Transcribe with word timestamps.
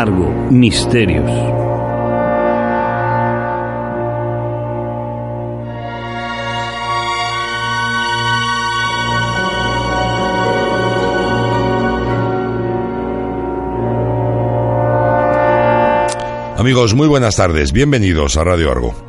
Argo, 0.00 0.32
Misterios. 0.48 1.28
Amigos, 16.56 16.94
muy 16.94 17.08
buenas 17.08 17.34
tardes. 17.34 17.72
Bienvenidos 17.72 18.36
a 18.36 18.44
Radio 18.44 18.70
Argo. 18.70 19.07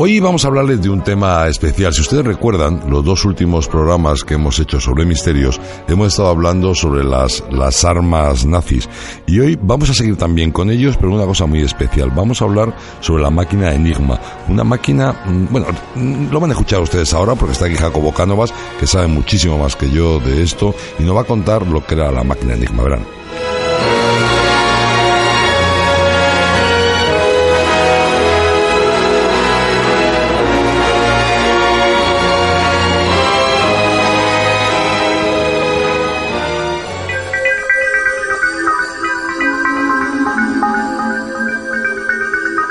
Hoy 0.00 0.20
vamos 0.20 0.44
a 0.44 0.46
hablarles 0.46 0.80
de 0.80 0.90
un 0.90 1.02
tema 1.02 1.48
especial. 1.48 1.92
Si 1.92 2.02
ustedes 2.02 2.24
recuerdan, 2.24 2.88
los 2.88 3.04
dos 3.04 3.24
últimos 3.24 3.66
programas 3.66 4.22
que 4.22 4.34
hemos 4.34 4.56
hecho 4.60 4.78
sobre 4.78 5.04
misterios, 5.04 5.60
hemos 5.88 6.12
estado 6.12 6.28
hablando 6.28 6.72
sobre 6.72 7.02
las, 7.02 7.42
las 7.50 7.84
armas 7.84 8.46
nazis. 8.46 8.88
Y 9.26 9.40
hoy 9.40 9.58
vamos 9.60 9.90
a 9.90 9.94
seguir 9.94 10.16
también 10.16 10.52
con 10.52 10.70
ellos, 10.70 10.96
pero 10.96 11.12
una 11.12 11.26
cosa 11.26 11.46
muy 11.46 11.62
especial. 11.62 12.12
Vamos 12.14 12.40
a 12.40 12.44
hablar 12.44 12.76
sobre 13.00 13.24
la 13.24 13.30
máquina 13.30 13.72
Enigma. 13.72 14.20
Una 14.46 14.62
máquina, 14.62 15.20
mm, 15.26 15.46
bueno, 15.50 15.66
mm, 15.96 16.30
lo 16.30 16.38
van 16.38 16.50
a 16.50 16.52
escuchar 16.52 16.78
ustedes 16.78 17.12
ahora 17.12 17.34
porque 17.34 17.54
está 17.54 17.66
aquí 17.66 17.74
Jacobo 17.74 18.14
Cánovas, 18.14 18.54
que 18.78 18.86
sabe 18.86 19.08
muchísimo 19.08 19.58
más 19.58 19.74
que 19.74 19.90
yo 19.90 20.20
de 20.20 20.44
esto, 20.44 20.76
y 21.00 21.02
nos 21.02 21.16
va 21.16 21.22
a 21.22 21.24
contar 21.24 21.66
lo 21.66 21.84
que 21.84 21.96
era 21.96 22.12
la 22.12 22.22
máquina 22.22 22.54
Enigma. 22.54 22.84
Verán. 22.84 23.04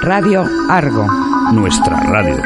Radio 0.07 0.45
Argo. 0.69 1.05
Nuestra 1.51 1.99
radio. 1.99 2.37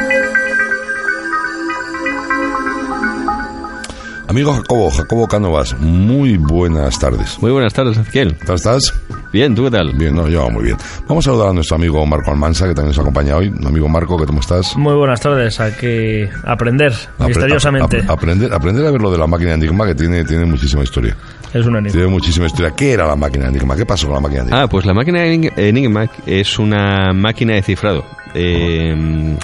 Amigo 4.26 4.52
Jacobo, 4.52 4.90
Jacobo 4.90 5.28
Cánovas, 5.28 5.78
muy 5.78 6.38
buenas 6.38 6.98
tardes. 6.98 7.40
Muy 7.40 7.52
buenas 7.52 7.72
tardes, 7.72 7.96
Ezequiel. 7.96 8.36
¿Cómo 8.40 8.54
estás? 8.54 8.92
Bien, 9.32 9.54
¿tú 9.54 9.64
qué 9.64 9.70
tal? 9.70 9.92
Bien, 9.94 10.14
no, 10.14 10.28
yo 10.28 10.50
muy 10.50 10.64
bien. 10.64 10.76
Vamos 11.08 11.26
a 11.26 11.30
saludar 11.30 11.48
a 11.48 11.52
nuestro 11.54 11.76
amigo 11.76 12.04
Marco 12.04 12.30
Almansa, 12.30 12.66
que 12.68 12.74
también 12.74 12.88
nos 12.88 12.98
acompaña 12.98 13.36
hoy. 13.36 13.50
Amigo 13.66 13.88
Marco, 13.88 14.16
¿cómo 14.26 14.40
estás? 14.40 14.76
Muy 14.76 14.94
buenas 14.94 15.20
tardes, 15.20 15.58
hay 15.58 15.72
que 15.72 16.28
aprender 16.44 16.92
misteriosamente. 17.18 18.02
Apre- 18.02 18.10
aprender, 18.10 18.52
aprender 18.52 18.86
a 18.86 18.90
ver 18.90 19.00
lo 19.00 19.10
de 19.10 19.16
la 19.18 19.26
máquina 19.26 19.54
Enigma, 19.54 19.86
que 19.86 19.94
tiene, 19.94 20.24
tiene 20.24 20.44
muchísima 20.44 20.82
historia. 20.82 21.16
Es 21.54 21.64
un 21.66 21.76
enigma. 21.76 21.92
Tiene 21.92 22.06
muchísima 22.08 22.46
historia. 22.46 22.72
¿Qué 22.76 22.92
era 22.92 23.06
la 23.06 23.16
máquina 23.16 23.48
Enigma? 23.48 23.74
¿Qué 23.76 23.86
pasó 23.86 24.06
con 24.06 24.14
la 24.16 24.20
máquina 24.20 24.42
Enigma? 24.42 24.62
Ah, 24.62 24.68
pues 24.68 24.84
la 24.86 24.92
máquina 24.94 25.24
Enig- 25.24 25.52
Enigma 25.56 26.06
es 26.26 26.58
una 26.58 27.12
máquina 27.14 27.54
de 27.54 27.62
cifrado. 27.62 28.04
eh, 28.34 29.36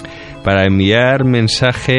para 0.49 0.65
enviar 0.65 1.25
mensajes 1.25 1.93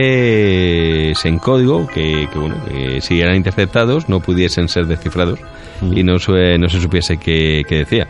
en 1.24 1.38
código 1.38 1.86
que, 1.86 2.28
que, 2.32 2.36
bueno, 2.36 2.56
que 2.64 3.00
si 3.00 3.20
eran 3.20 3.36
interceptados 3.36 4.08
no 4.08 4.18
pudiesen 4.18 4.66
ser 4.66 4.86
descifrados 4.86 5.38
y 5.80 6.02
no, 6.02 6.14
no 6.14 6.68
se 6.68 6.80
supiese 6.80 7.16
qué, 7.16 7.62
qué 7.68 7.76
decía. 7.76 8.08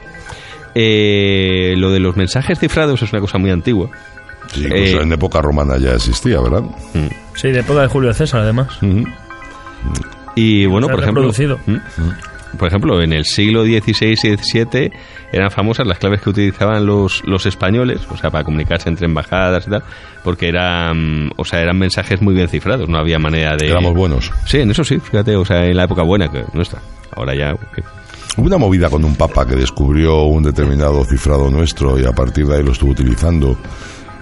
Eh, 0.74 1.74
lo 1.76 1.90
de 1.90 2.00
los 2.00 2.16
mensajes 2.16 2.58
cifrados 2.58 3.02
es 3.02 3.12
una 3.12 3.20
cosa 3.20 3.36
muy 3.36 3.50
antigua. 3.50 3.90
Sí, 4.50 4.64
incluso 4.64 5.00
eh, 5.00 5.02
en 5.02 5.12
época 5.12 5.42
romana 5.42 5.76
ya 5.76 5.92
existía, 5.92 6.40
¿verdad? 6.40 6.62
Sí, 7.34 7.50
de 7.50 7.60
época 7.60 7.82
de 7.82 7.88
Julio 7.88 8.14
César, 8.14 8.40
además. 8.40 8.78
Y 10.36 10.64
bueno, 10.64 10.88
por 10.88 11.02
ejemplo. 11.02 11.30
¿Mm? 11.66 11.76
por 12.56 12.68
ejemplo, 12.68 13.02
en 13.02 13.12
el 13.12 13.26
siglo 13.26 13.62
XVI 13.64 14.12
y 14.12 14.16
XVII 14.16 14.92
eran 15.32 15.50
famosas 15.50 15.86
las 15.86 15.98
claves 15.98 16.22
que 16.22 16.30
utilizaban 16.30 16.86
los, 16.86 17.22
los 17.24 17.46
españoles, 17.46 18.00
o 18.10 18.16
sea, 18.16 18.30
para 18.30 18.44
comunicarse 18.44 18.88
entre 18.88 19.06
embajadas 19.06 19.66
y 19.66 19.70
tal, 19.70 19.82
porque 20.24 20.48
eran, 20.48 21.30
o 21.36 21.44
sea, 21.44 21.60
eran 21.60 21.78
mensajes 21.78 22.20
muy 22.20 22.34
bien 22.34 22.48
cifrados, 22.48 22.88
no 22.88 22.98
había 22.98 23.18
manera 23.18 23.56
de... 23.56 23.68
Éramos 23.68 23.94
buenos. 23.94 24.32
Sí, 24.46 24.58
en 24.58 24.70
eso 24.70 24.84
sí, 24.84 24.98
fíjate, 24.98 25.36
o 25.36 25.44
sea, 25.44 25.64
en 25.64 25.76
la 25.76 25.84
época 25.84 26.02
buena 26.02 26.28
que 26.28 26.44
nuestra. 26.52 26.80
Ahora 27.14 27.34
ya... 27.34 27.54
Hubo 28.36 28.46
una 28.46 28.58
movida 28.58 28.88
con 28.88 29.04
un 29.04 29.16
papa 29.16 29.44
que 29.46 29.56
descubrió 29.56 30.22
un 30.22 30.44
determinado 30.44 31.04
cifrado 31.04 31.50
nuestro 31.50 31.98
y 31.98 32.04
a 32.04 32.12
partir 32.12 32.46
de 32.46 32.56
ahí 32.56 32.62
lo 32.62 32.72
estuvo 32.72 32.92
utilizando. 32.92 33.56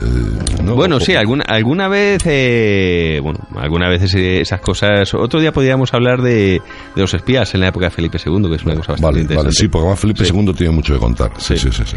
Eh, 0.01 0.63
¿no? 0.63 0.75
Bueno, 0.77 1.01
sí, 1.01 1.15
alguna, 1.15 1.45
alguna 1.49 1.89
vez, 1.89 2.23
eh, 2.27 3.19
bueno, 3.23 3.41
alguna 3.57 3.89
vez 3.89 4.03
esas 4.15 4.61
cosas. 4.61 5.13
Otro 5.15 5.41
día 5.41 5.53
podríamos 5.53 5.93
hablar 5.95 6.23
de, 6.23 6.61
de 6.95 7.01
los 7.01 7.13
espías 7.15 7.53
en 7.55 7.61
la 7.61 7.69
época 7.69 7.87
de 7.87 7.91
Felipe 7.91 8.19
II, 8.25 8.49
que 8.49 8.55
es 8.57 8.65
una 8.65 8.75
cosa 8.77 8.93
bastante 8.93 9.03
Vale, 9.03 9.21
interesante. 9.23 9.47
vale, 9.49 9.53
sí, 9.53 9.69
porque 9.69 9.83
además 9.85 10.01
Felipe 10.01 10.25
Sí. 10.25 10.33
II 10.35 10.53
tiene 10.55 10.73
mucho 10.73 10.95
que 10.95 11.01
contar. 11.01 11.33
Sí, 11.39 11.57
sí, 11.57 11.71
Sí. 11.73 11.83
sí. 11.85 11.97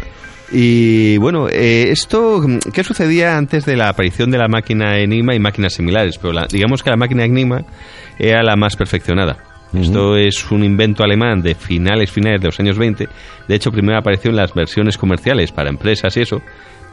Y 0.54 1.16
bueno, 1.16 1.48
eh, 1.48 1.86
esto, 1.90 2.42
¿qué 2.74 2.84
sucedía 2.84 3.38
antes 3.38 3.64
de 3.64 3.74
la 3.76 3.88
aparición 3.88 4.30
de 4.30 4.36
la 4.36 4.48
máquina 4.48 4.98
Enigma 4.98 5.34
y 5.34 5.38
máquinas 5.38 5.72
similares? 5.72 6.18
Pero 6.18 6.34
la- 6.34 6.46
digamos 6.46 6.82
que 6.82 6.90
la 6.90 6.96
máquina 6.96 7.24
Enigma 7.24 7.62
era 8.18 8.42
la 8.42 8.54
más 8.56 8.76
perfeccionada. 8.76 9.38
Esto 9.72 10.18
es 10.18 10.50
un 10.50 10.62
invento 10.62 11.02
alemán 11.02 11.40
de 11.40 11.54
finales, 11.54 12.10
finales 12.10 12.42
de 12.42 12.48
los 12.48 12.60
años 12.60 12.76
20. 12.76 13.08
De 13.48 13.54
hecho, 13.54 13.70
primero 13.70 13.98
apareció 13.98 14.30
en 14.30 14.36
las 14.36 14.52
versiones 14.52 14.98
comerciales 14.98 15.50
para 15.52 15.70
empresas 15.70 16.14
y 16.18 16.20
eso, 16.20 16.42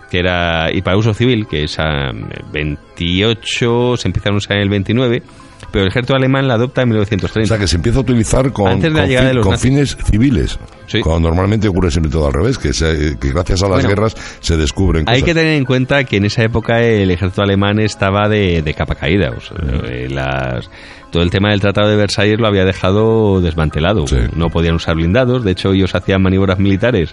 que 0.09 0.19
era, 0.19 0.69
y 0.73 0.81
para 0.81 0.97
uso 0.97 1.13
civil, 1.13 1.47
que 1.47 1.63
es 1.65 1.77
a 1.79 2.11
28, 2.51 3.97
se 3.97 4.07
empiezan 4.07 4.33
a 4.33 4.37
usar 4.37 4.57
en 4.57 4.63
el 4.63 4.69
29, 4.69 5.23
pero 5.71 5.83
el 5.83 5.89
ejército 5.89 6.15
alemán 6.15 6.47
la 6.47 6.55
adopta 6.55 6.81
en 6.81 6.89
O 6.89 6.93
1930. 6.93 7.47
sea, 7.47 7.57
que 7.59 7.67
se 7.67 7.75
empieza 7.75 7.99
a 7.99 8.01
utilizar 8.01 8.51
con, 8.51 8.67
Antes 8.71 8.83
de 8.83 8.89
la 8.89 8.99
con 9.01 9.07
llegada 9.09 9.27
fin- 9.27 9.29
de 9.29 9.33
los 9.35 9.43
con 9.43 9.51
nazis. 9.51 9.69
fines 9.71 9.97
civiles. 10.09 10.59
Sí. 10.87 11.01
Cuando 11.01 11.27
normalmente 11.27 11.67
ocurre 11.67 11.91
siempre 11.91 12.11
todo 12.11 12.25
al 12.27 12.33
revés, 12.33 12.57
que, 12.57 12.73
se- 12.73 13.17
que 13.19 13.29
gracias 13.31 13.61
a 13.61 13.67
las 13.67 13.75
Bueno, 13.83 13.89
guerras 13.89 14.15
se 14.39 14.57
descubren 14.57 15.03
Hay 15.07 15.21
cosas. 15.21 15.25
que 15.25 15.33
tener 15.35 15.53
en 15.57 15.65
cuenta 15.65 16.03
que 16.03 16.17
en 16.17 16.25
esa 16.25 16.43
época 16.43 16.81
el 16.81 17.11
ejército 17.11 17.43
alemán 17.43 17.79
estaba 17.79 18.27
de, 18.27 18.63
de 18.63 18.73
capa 18.73 18.95
caída. 18.95 19.31
o 19.37 19.39
sea, 19.39 19.55
eh, 19.87 20.07
las- 20.09 20.69
todo 21.11 21.21
el 21.23 21.29
tema 21.31 21.49
del 21.49 21.59
Tratado 21.59 21.89
de 21.89 21.95
Versalles 21.95 22.39
lo 22.39 22.47
había 22.47 22.65
dejado 22.65 23.41
desmantelado. 23.41 24.05
Sí. 24.07 24.15
No 24.35 24.49
podían 24.49 24.75
usar 24.75 24.95
blindados. 24.95 25.43
De 25.43 25.51
hecho, 25.51 25.71
ellos 25.73 25.93
hacían 25.95 26.21
maniobras 26.21 26.59
militares 26.59 27.11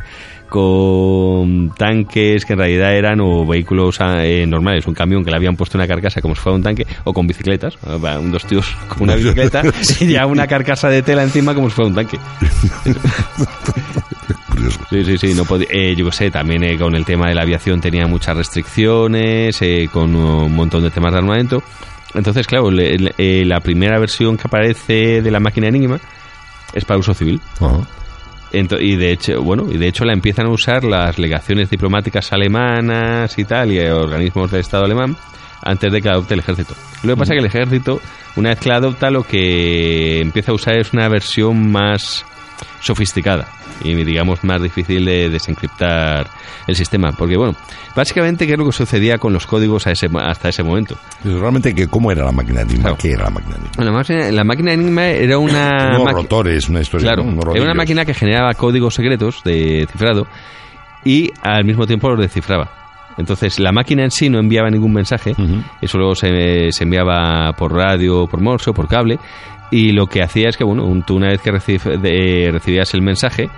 con 0.48 1.70
tanques 1.76 2.44
que 2.44 2.52
en 2.54 2.58
realidad 2.58 2.94
eran 2.94 3.20
o 3.20 3.46
vehículos 3.46 4.00
ah, 4.00 4.24
eh, 4.24 4.46
normales, 4.46 4.86
un 4.86 4.94
camión 4.94 5.24
que 5.24 5.30
le 5.30 5.36
habían 5.36 5.56
puesto 5.56 5.76
una 5.78 5.86
carcasa 5.86 6.20
como 6.20 6.34
si 6.34 6.40
fuera 6.40 6.56
un 6.56 6.62
tanque, 6.62 6.86
o 7.04 7.12
con 7.12 7.26
bicicletas. 7.26 7.76
Ah, 7.86 8.18
un 8.18 8.30
dos 8.32 8.44
tíos 8.44 8.66
con 8.88 9.02
una 9.04 9.14
bicicleta 9.16 9.62
y 10.00 10.06
ya 10.12 10.26
una 10.26 10.46
carcasa 10.46 10.88
de 10.88 11.02
tela 11.02 11.22
encima 11.22 11.54
como 11.54 11.68
si 11.68 11.74
fuera 11.76 11.88
un 11.88 11.94
tanque. 11.94 12.18
Curioso. 14.48 14.80
Sí, 14.90 15.04
sí, 15.04 15.18
sí, 15.18 15.34
no 15.34 15.44
podía, 15.44 15.66
eh, 15.70 15.94
yo 15.96 16.10
sé, 16.10 16.30
también 16.30 16.62
eh, 16.64 16.78
con 16.78 16.94
el 16.94 17.04
tema 17.04 17.28
de 17.28 17.34
la 17.34 17.42
aviación 17.42 17.80
tenía 17.80 18.06
muchas 18.06 18.36
restricciones, 18.36 19.60
eh, 19.60 19.88
con 19.92 20.14
un 20.14 20.54
montón 20.54 20.82
de 20.82 20.90
temas 20.90 21.12
de 21.12 21.18
armamento. 21.18 21.62
Entonces, 22.14 22.46
claro, 22.46 22.70
le- 22.70 22.96
le- 22.98 23.44
la 23.44 23.60
primera 23.60 23.98
versión 23.98 24.36
que 24.38 24.44
aparece 24.46 25.20
de 25.20 25.30
la 25.30 25.40
máquina 25.40 25.68
Enigma 25.68 26.00
es 26.72 26.84
para 26.84 26.98
uso 26.98 27.12
civil. 27.12 27.40
Ajá. 27.60 27.80
Y 28.52 28.96
de 28.96 29.12
hecho, 29.12 29.42
bueno, 29.42 29.66
y 29.70 29.76
de 29.76 29.88
hecho 29.88 30.04
la 30.04 30.12
empiezan 30.12 30.46
a 30.46 30.50
usar 30.50 30.84
las 30.84 31.18
legaciones 31.18 31.68
diplomáticas 31.68 32.32
alemanas 32.32 33.38
y 33.38 33.44
tal, 33.44 33.72
y 33.72 33.78
organismos 33.80 34.50
del 34.50 34.60
Estado 34.60 34.84
alemán, 34.84 35.16
antes 35.62 35.92
de 35.92 36.00
que 36.00 36.08
adopte 36.08 36.34
el 36.34 36.40
ejército. 36.40 36.74
Lo 37.02 37.14
que 37.14 37.18
pasa 37.18 37.34
es 37.34 37.40
que 37.40 37.46
el 37.46 37.46
ejército, 37.46 38.00
una 38.36 38.50
vez 38.50 38.60
que 38.60 38.68
la 38.68 38.76
adopta, 38.76 39.10
lo 39.10 39.22
que 39.22 40.20
empieza 40.20 40.52
a 40.52 40.54
usar 40.54 40.78
es 40.78 40.92
una 40.92 41.08
versión 41.08 41.70
más 41.70 42.24
sofisticada 42.80 43.46
y 43.82 43.94
digamos 43.94 44.42
más 44.42 44.62
difícil 44.62 45.04
de 45.04 45.28
desencriptar 45.28 46.28
el 46.66 46.74
sistema. 46.74 47.12
Porque 47.12 47.36
bueno 47.36 47.54
básicamente 47.94 48.46
qué 48.46 48.52
es 48.52 48.58
lo 48.58 48.66
que 48.66 48.72
sucedía 48.72 49.18
con 49.18 49.32
los 49.32 49.46
códigos 49.46 49.86
a 49.86 49.92
ese, 49.92 50.08
hasta 50.20 50.48
ese 50.48 50.62
momento 50.62 50.96
realmente 51.24 51.74
que 51.74 51.88
cómo 51.88 52.12
era 52.12 52.24
la 52.24 52.32
máquina 52.32 52.60
Enigma 52.60 52.96
qué 52.96 53.12
era 53.12 53.24
la 53.24 53.30
máquina 53.30 53.56
Enigma 53.56 53.84
la 53.84 53.92
máquina, 53.92 54.30
la 54.30 54.44
máquina 54.44 54.72
Enigma 54.72 55.06
era 55.06 55.38
una 55.46 55.98
unos 55.98 56.12
rotores 56.12 56.68
una 56.68 56.80
historia 56.80 57.12
claro 57.12 57.24
era 57.54 57.64
una 57.64 57.74
máquina 57.74 58.04
que 58.04 58.12
generaba 58.12 58.52
códigos 58.54 58.94
secretos 58.94 59.42
de 59.44 59.88
cifrado 59.90 60.26
y 61.06 61.32
al 61.40 61.64
mismo 61.64 61.86
tiempo 61.86 62.10
los 62.10 62.20
descifraba. 62.20 62.68
Entonces 63.16 63.58
la 63.60 63.72
máquina 63.72 64.02
en 64.02 64.10
sí 64.10 64.28
no 64.28 64.38
enviaba 64.38 64.68
ningún 64.68 64.92
mensaje, 64.92 65.34
eso 65.80 65.96
luego 65.96 66.14
se, 66.14 66.70
se, 66.70 66.84
enviaba 66.84 67.52
por 67.56 67.72
radio, 67.72 68.26
por 68.26 68.42
morse 68.42 68.68
o 68.68 68.74
por 68.74 68.88
cable, 68.88 69.18
y 69.70 69.92
lo 69.92 70.06
que 70.06 70.22
hacía 70.22 70.48
es 70.48 70.56
que, 70.56 70.64
bueno, 70.64 70.84
tú 71.06 71.16
una 71.16 71.28
vez 71.28 71.40
que 71.40 71.50
recibías 71.50 72.94
el 72.94 73.02
mensaje, 73.02 73.48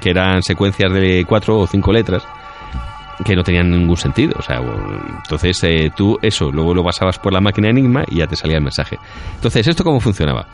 que 0.00 0.10
eran 0.10 0.42
secuencias 0.42 0.92
de 0.92 1.24
cuatro 1.26 1.58
o 1.58 1.66
cinco 1.66 1.92
letras, 1.92 2.22
que 3.24 3.36
no 3.36 3.42
tenían 3.42 3.70
ningún 3.70 3.96
sentido. 3.96 4.34
O 4.38 4.42
sea, 4.42 4.60
entonces 5.22 5.62
eh, 5.64 5.90
tú 5.94 6.18
eso, 6.22 6.50
luego 6.50 6.74
lo 6.74 6.84
pasabas 6.84 7.18
por 7.18 7.32
la 7.32 7.40
máquina 7.40 7.68
Enigma 7.68 8.04
y 8.08 8.18
ya 8.18 8.26
te 8.26 8.36
salía 8.36 8.56
el 8.56 8.62
mensaje. 8.62 8.98
Entonces, 9.34 9.66
¿esto 9.66 9.84
cómo 9.84 10.00
funcionaba? 10.00 10.46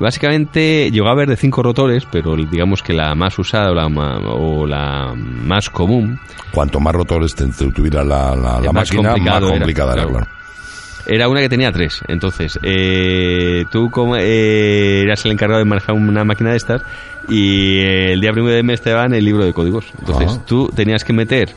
Básicamente 0.00 0.90
llegó 0.90 1.08
a 1.08 1.12
haber 1.12 1.28
de 1.28 1.36
cinco 1.36 1.62
rotores, 1.62 2.06
pero 2.10 2.34
digamos 2.34 2.82
que 2.82 2.94
la 2.94 3.14
más 3.14 3.38
usada 3.38 3.70
o 3.70 3.74
la, 3.74 3.86
o 3.86 4.66
la 4.66 5.12
más 5.14 5.68
común. 5.68 6.18
Cuanto 6.50 6.80
más 6.80 6.94
rotores 6.94 7.34
tuviera 7.34 8.02
la, 8.02 8.34
la, 8.34 8.72
máquina, 8.72 8.72
más 8.72 8.90
complicada 8.90 9.92
era, 9.92 10.06
claro. 10.06 10.26
Era 11.06 11.28
una 11.28 11.40
que 11.40 11.48
tenía 11.48 11.72
tres. 11.72 12.00
Entonces, 12.08 12.58
eh, 12.62 13.64
tú 13.70 13.90
como, 13.90 14.16
eh, 14.16 15.02
eras 15.02 15.24
el 15.24 15.32
encargado 15.32 15.58
de 15.58 15.64
manejar 15.64 15.94
una 15.94 16.24
máquina 16.24 16.50
de 16.50 16.56
estas 16.56 16.82
y 17.28 17.80
el 17.80 18.20
día 18.20 18.32
primero 18.32 18.54
de 18.54 18.62
mes 18.62 18.80
te 18.80 18.90
daban 18.90 19.14
el 19.14 19.24
libro 19.24 19.44
de 19.44 19.52
códigos. 19.52 19.86
Entonces, 19.98 20.44
tú 20.46 20.70
tenías 20.74 21.04
que 21.04 21.12
meter 21.12 21.50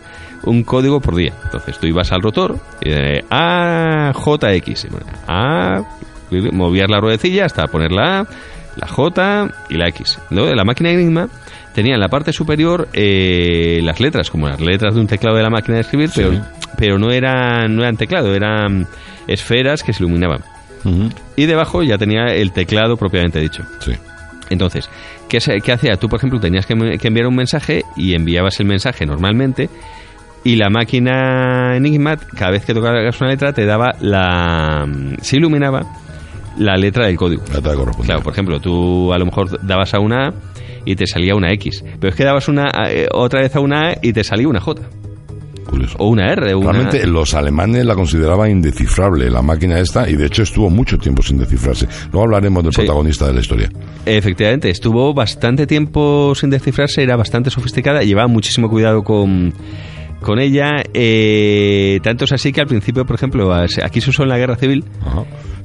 un 0.44 0.63
código 0.63 1.00
por 1.00 1.15
día. 1.15 1.33
Entonces, 1.44 1.77
tú 1.80 1.88
ibas 1.88 2.12
al 2.12 2.21
rotor 2.21 2.57
y 2.81 2.89
de 2.89 3.24
AJX. 3.30 4.88
A, 5.27 5.81
movías 6.51 6.89
la 6.89 7.00
ruedecilla 7.00 7.45
hasta 7.45 7.68
poner 7.68 7.92
la 7.92 8.21
A, 8.21 8.27
la 8.75 8.88
J 8.88 9.47
y 9.69 9.75
la 9.75 9.88
X. 9.89 10.19
Luego, 10.30 10.50
de 10.50 10.56
la 10.56 10.63
máquina 10.63 10.89
Enigma 10.92 11.27
tenía 11.74 11.95
en 11.95 12.00
la 12.00 12.07
parte 12.07 12.31
superior 12.31 12.88
eh, 12.94 13.80
las 13.83 14.00
letras, 14.00 14.30
como 14.30 14.47
las 14.47 14.62
letras 14.62 14.95
de 14.95 15.01
un 15.01 15.07
teclado 15.07 15.36
de 15.36 15.44
la 15.44 15.50
máquina 15.50 15.75
de 15.75 15.81
escribir, 15.81 16.09
pero, 16.15 16.31
pero 16.77 16.97
no, 16.97 17.12
eran, 17.12 17.75
no 17.75 17.81
eran 17.81 17.97
teclado, 17.97 18.33
eran 18.33 18.88
esferas 19.27 19.83
que 19.83 19.94
se 19.94 20.04
iluminaban. 20.04 20.42
Y 21.36 21.45
debajo 21.45 21.81
ya 21.81 21.98
tenía 21.98 22.27
el 22.27 22.51
teclado 22.51 22.95
propiamente 22.95 23.39
dicho. 23.39 23.63
Sí. 23.80 23.94
Entonces, 24.50 24.89
¿qué, 25.27 25.39
¿qué, 25.63 25.72
hacía? 25.72 25.95
Tú, 25.98 26.07
por 26.07 26.19
ejemplo, 26.19 26.39
tenías 26.39 26.66
que, 26.66 26.74
enviar 26.74 27.27
un 27.27 27.36
mensaje 27.36 27.83
y 27.95 28.13
enviabas 28.13 28.60
el 28.60 28.68
mensaje 28.68 29.06
normalmente 29.06 29.69
y 30.44 30.57
la 30.57 30.69
máquina 30.69 31.75
Enigma, 31.75 32.18
cada 32.18 32.51
vez 32.51 32.66
que 32.66 32.74
tocabas 32.74 33.19
una 33.19 33.31
letra, 33.31 33.51
te 33.51 33.66
daba 33.66 33.95
la... 34.00 34.88
se 35.22 35.38
iluminaba 35.38 35.81
la 36.57 36.75
letra 36.78 37.07
del 37.07 37.18
código. 37.18 37.44
La 37.51 37.62
claro, 37.62 38.21
por 38.21 38.31
ejemplo, 38.31 38.60
tú 38.60 39.12
a 39.12 39.18
lo 39.18 39.25
mejor 39.25 39.66
dabas 39.66 39.94
a 39.95 40.00
una 40.00 40.28
A 40.28 40.33
y 40.86 40.95
te 40.95 41.07
salía 41.07 41.36
una 41.36 41.51
X, 41.54 41.83
pero 42.00 42.12
es 42.12 42.16
que 42.16 42.24
dabas 42.24 42.48
una 42.48 42.69
eh, 42.89 43.07
otra 43.12 43.42
vez 43.42 43.56
a 43.56 43.60
una 43.60 43.89
A 43.89 43.98
y 44.01 44.13
te 44.13 44.24
salía 44.24 44.48
una 44.48 44.62
J. 44.62 44.83
O 45.98 46.10
una 46.10 46.32
R. 46.32 46.54
Realmente 46.54 47.06
los 47.08 47.34
alemanes 47.34 47.86
la 47.86 47.96
consideraban 47.96 48.52
indescifrable, 48.52 49.30
la 49.30 49.42
máquina 49.42 49.80
esta, 49.80 50.10
y 50.10 50.16
de 50.16 50.26
hecho 50.28 50.44
estuvo 50.44 50.70
mucho 50.70 50.98
tiempo 50.98 51.22
sin 51.22 51.38
descifrarse. 51.38 51.88
Luego 52.12 52.24
hablaremos 52.24 52.64
del 52.64 52.74
protagonista 52.74 53.28
de 53.28 53.34
la 53.34 53.40
historia. 53.42 53.70
Efectivamente, 54.06 54.70
estuvo 54.70 55.14
bastante 55.14 55.68
tiempo 55.68 56.34
sin 56.36 56.50
descifrarse, 56.50 57.04
era 57.04 57.16
bastante 57.16 57.50
sofisticada, 57.50 58.04
llevaba 58.04 58.28
muchísimo 58.28 58.70
cuidado 58.70 59.04
con 59.04 59.54
con 60.22 60.40
ella. 60.40 60.72
Eh, 60.94 62.00
tanto 62.04 62.26
es 62.26 62.34
así 62.34 62.52
que 62.52 62.62
al 62.62 62.68
principio, 62.68 63.06
por 63.06 63.16
ejemplo, 63.16 63.54
aquí 63.54 64.02
se 64.02 64.10
usó 64.10 64.24
en 64.24 64.30
la 64.30 64.38
guerra 64.38 64.56
civil. 64.56 64.84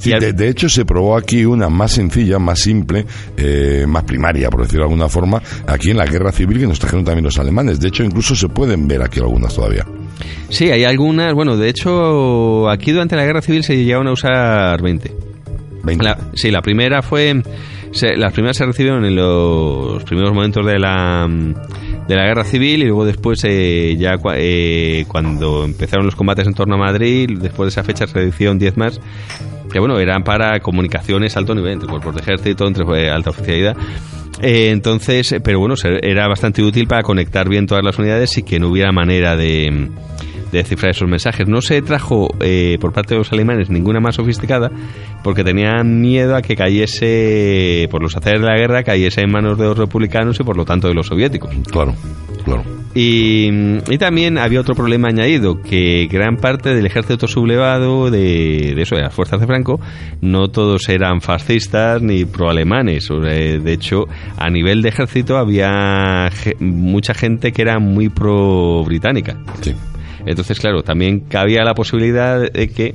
De, 0.03 0.49
hecho, 0.49 0.69
se 0.69 0.85
probó 0.85 1.17
aquí 1.17 1.45
una 1.45 1.69
más 1.69 1.93
sencilla, 1.93 2.39
más 2.39 2.61
simple, 2.61 3.05
eh, 3.37 3.85
más 3.87 4.05
primaria, 4.05 4.51
por 4.51 4.63
decirlo 4.63 4.85
de 4.85 4.91
alguna 4.91 5.09
forma, 5.09 5.43
aquí 5.67 5.91
en 5.91 5.97
la 5.97 6.07
guerra 6.07 6.33
civil 6.33 6.59
que 6.59 6.67
nos 6.67 6.79
trajeron 6.79 7.05
también 7.05 7.25
los 7.25 7.39
alemanes. 7.39 7.81
De 7.81 7.89
hecho, 7.89 8.03
incluso 8.03 8.35
se 8.35 8.49
pueden 8.49 8.89
ver 8.89 9.03
aquí 9.03 9.21
algunas 9.21 9.55
todavía. 9.55 9.85
Sí, 10.49 10.71
hay 10.71 10.85
algunas. 10.85 11.35
Bueno, 11.35 11.57
de 11.57 11.69
hecho, 11.69 12.69
aquí 12.69 12.93
durante 12.93 13.17
la 13.17 13.25
guerra 13.25 13.43
civil 13.43 13.63
se 13.63 13.77
llegaron 13.77 14.09
a 14.09 14.13
usar 14.13 14.81
20. 14.83 15.13
20. 15.83 16.15
sí, 16.35 16.51
la 16.51 16.61
primera 16.63 17.03
fue. 17.03 17.43
las 18.17 18.33
primeras 18.33 18.57
se 18.57 18.67
recibieron 18.67 19.05
en 19.05 19.17
los 19.17 20.03
primeros 20.05 20.33
momentos 20.33 20.65
de 20.67 20.79
la 20.79 21.29
de 22.11 22.17
la 22.17 22.25
guerra 22.25 22.43
civil 22.43 22.83
y 22.83 22.87
luego 22.87 23.05
después 23.05 23.41
eh, 23.45 23.95
ya 23.97 24.17
eh, 24.35 25.05
cuando 25.07 25.65
empezaron 25.65 26.07
los 26.07 26.17
combates 26.17 26.45
en 26.45 26.55
torno 26.55 26.75
a 26.75 26.79
Madrid, 26.79 27.39
después 27.41 27.67
de 27.67 27.69
esa 27.69 27.85
fecha 27.85 28.09
se 28.09 28.15
recibieron 28.15 28.59
10 28.59 28.77
más 28.77 29.01
que 29.71 29.79
bueno, 29.79 29.99
eran 29.99 30.23
para 30.23 30.61
comunicaciones 30.61 31.37
alto 31.37 31.55
nivel, 31.55 31.75
entre 31.75 31.89
cuerpos 31.89 32.15
de 32.15 32.21
ejército, 32.21 32.67
entre 32.67 32.85
eh, 32.99 33.11
alta 33.11 33.31
oficialidad. 33.31 33.77
entonces, 34.43 35.37
pero 35.43 35.59
bueno, 35.61 35.75
era 36.03 36.29
bastante 36.29 36.63
útil 36.63 36.87
para 36.87 37.03
conectar 37.03 37.49
bien 37.49 37.67
todas 37.67 37.85
las 37.85 37.99
unidades 37.99 38.37
y 38.39 38.43
que 38.43 38.59
no 38.59 38.69
hubiera 38.69 38.93
manera 38.93 39.37
de, 39.37 39.91
de 40.51 40.59
descifrar 40.59 40.91
esos 40.91 41.09
mensajes. 41.09 41.49
No 41.49 41.61
se 41.61 41.81
trajo 41.83 42.29
eh, 42.41 42.79
por 42.81 42.93
parte 42.93 43.15
de 43.15 43.19
los 43.19 43.33
alemanes 43.33 43.71
ninguna 43.71 44.01
más 44.01 44.17
sofisticada 44.17 44.71
porque 45.23 45.45
tenían 45.45 46.01
miedo 46.01 46.37
a 46.37 46.43
que 46.43 46.57
cayese, 46.57 47.89
por 47.91 48.03
los 48.03 48.17
haceres 48.17 48.41
de 48.41 48.47
la 48.47 48.57
guerra, 48.57 48.83
cayese 48.83 49.23
en 49.23 49.31
manos 49.31 49.59
de 49.59 49.65
los 49.65 49.79
republicanos 49.79 50.39
y 50.41 50.45
por 50.45 50.57
lo 50.57 50.65
tanto 50.65 50.89
de 50.89 50.95
los 50.95 51.07
soviéticos. 51.07 51.51
Claro, 51.71 51.95
claro. 52.45 52.80
Y, 52.93 53.49
y 53.89 53.99
también 53.99 54.37
había 54.37 54.61
otro 54.61 54.75
problema 54.75 55.09
añadido, 55.09 55.63
que 55.63 56.09
gran 56.11 56.37
parte 56.37 56.75
del 56.75 56.87
ejército 56.87 57.29
sublevado 57.29 58.11
de, 58.11 58.73
de 58.75 58.83
eso, 58.83 58.97
de 58.97 59.03
las 59.03 59.15
fuerzas 59.15 59.39
de 59.41 59.47
Franco, 59.47 59.81
no 60.21 60.49
todos 60.49 60.89
eran 60.89 61.21
fascistas 61.21 62.03
ni 62.03 62.25
proalemanes. 62.25 63.09
De 63.09 63.73
hecho, 63.73 64.07
a 64.37 64.51
nivel 64.51 64.83
de 64.83 64.89
ejército 64.89 65.37
había 65.37 66.31
mucha 66.59 67.15
gente 67.15 67.53
que 67.53 67.63
era 67.63 67.79
muy 67.79 68.09
pro-británica. 68.09 69.37
Sí. 69.61 69.73
Entonces, 70.27 70.59
claro, 70.59 70.83
también 70.83 71.21
cabía 71.21 71.63
la 71.65 71.75
posibilidad 71.75 72.41
de 72.41 72.69
que 72.69 72.95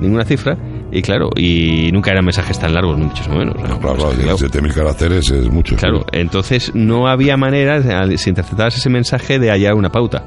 ninguna 0.00 0.24
cifra, 0.24 0.56
y 0.90 1.02
claro, 1.02 1.28
y 1.36 1.90
nunca 1.92 2.12
eran 2.12 2.24
mensajes 2.24 2.58
tan 2.58 2.72
largos, 2.72 2.98
ni 2.98 3.04
mucho 3.06 3.28
menos. 3.30 3.54
claro, 3.56 3.78
claro, 3.80 4.12
17.000 4.12 4.72
caracteres 4.72 5.30
es 5.30 5.50
mucho. 5.50 5.76
Claro, 5.76 6.06
entonces 6.12 6.74
no 6.74 7.08
había 7.08 7.36
manera, 7.36 7.82
si 8.16 8.30
interpretabas 8.30 8.76
ese 8.76 8.88
mensaje, 8.88 9.38
de 9.38 9.50
hallar 9.50 9.74
una 9.74 9.90
pauta. 9.90 10.24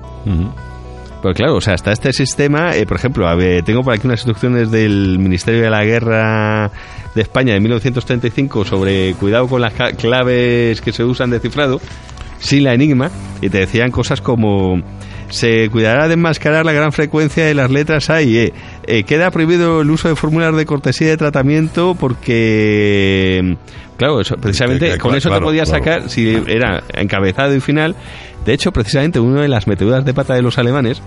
Pues 1.22 1.36
claro, 1.36 1.58
o 1.58 1.62
sea, 1.62 1.76
hasta 1.76 1.92
este 1.92 2.14
sistema, 2.14 2.76
eh, 2.76 2.88
por 2.88 2.98
ejemplo, 2.98 3.28
tengo 3.64 3.84
por 3.84 3.94
aquí 3.94 4.08
unas 4.08 4.22
instrucciones 4.22 4.72
del 4.72 5.20
Ministerio 5.20 5.62
de 5.62 5.70
la 5.70 5.84
Guerra 5.84 6.72
de 7.14 7.22
España 7.22 7.54
de 7.54 7.60
1935 7.60 8.66
sobre 8.66 9.14
cuidado 9.14 9.48
con 9.48 9.62
las 9.62 9.74
claves 9.98 10.82
que 10.82 10.92
se 10.92 11.04
usan 11.04 11.30
de 11.30 11.40
cifrado, 11.40 11.80
sin 12.40 12.64
la 12.64 12.74
enigma, 12.74 13.12
y 13.40 13.50
te 13.50 13.60
decían 13.60 13.92
cosas 13.92 14.20
como 14.20 14.82
se 15.32 15.70
cuidará 15.70 16.08
de 16.08 16.14
enmascarar 16.14 16.66
la 16.66 16.74
gran 16.74 16.92
frecuencia 16.92 17.46
de 17.46 17.54
las 17.54 17.72
letras 17.72 18.10
A 18.10 18.22
y 18.22 18.38
E. 18.38 18.54
Eh, 18.86 19.04
queda 19.04 19.32
prohibido 19.32 19.82
el 19.82 19.90
uso 19.90 20.08
de 20.08 20.16
fórmulas 20.16 20.56
de 20.56 20.66
cortesía 20.66 21.10
de 21.10 21.18
tratamiento 21.18 21.96
porque, 22.00 23.58
claro, 23.98 24.22
eso, 24.22 24.36
precisamente 24.36 24.98
con 24.98 25.16
eso 25.16 25.30
claro, 25.30 25.42
te 25.42 25.46
podías 25.46 25.70
claro. 25.70 25.84
sacar, 25.84 26.10
si 26.10 26.30
era 26.48 26.84
encabezado 26.94 27.56
y 27.56 27.60
final. 27.60 27.96
De 28.46 28.54
hecho, 28.54 28.72
precisamente 28.72 29.20
una 29.20 29.42
de 29.42 29.48
las 29.48 29.68
meteduras 29.68 30.04
de 30.06 30.14
pata 30.14 30.34
de 30.34 30.42
los 30.42 30.58
alemanes 30.58 31.02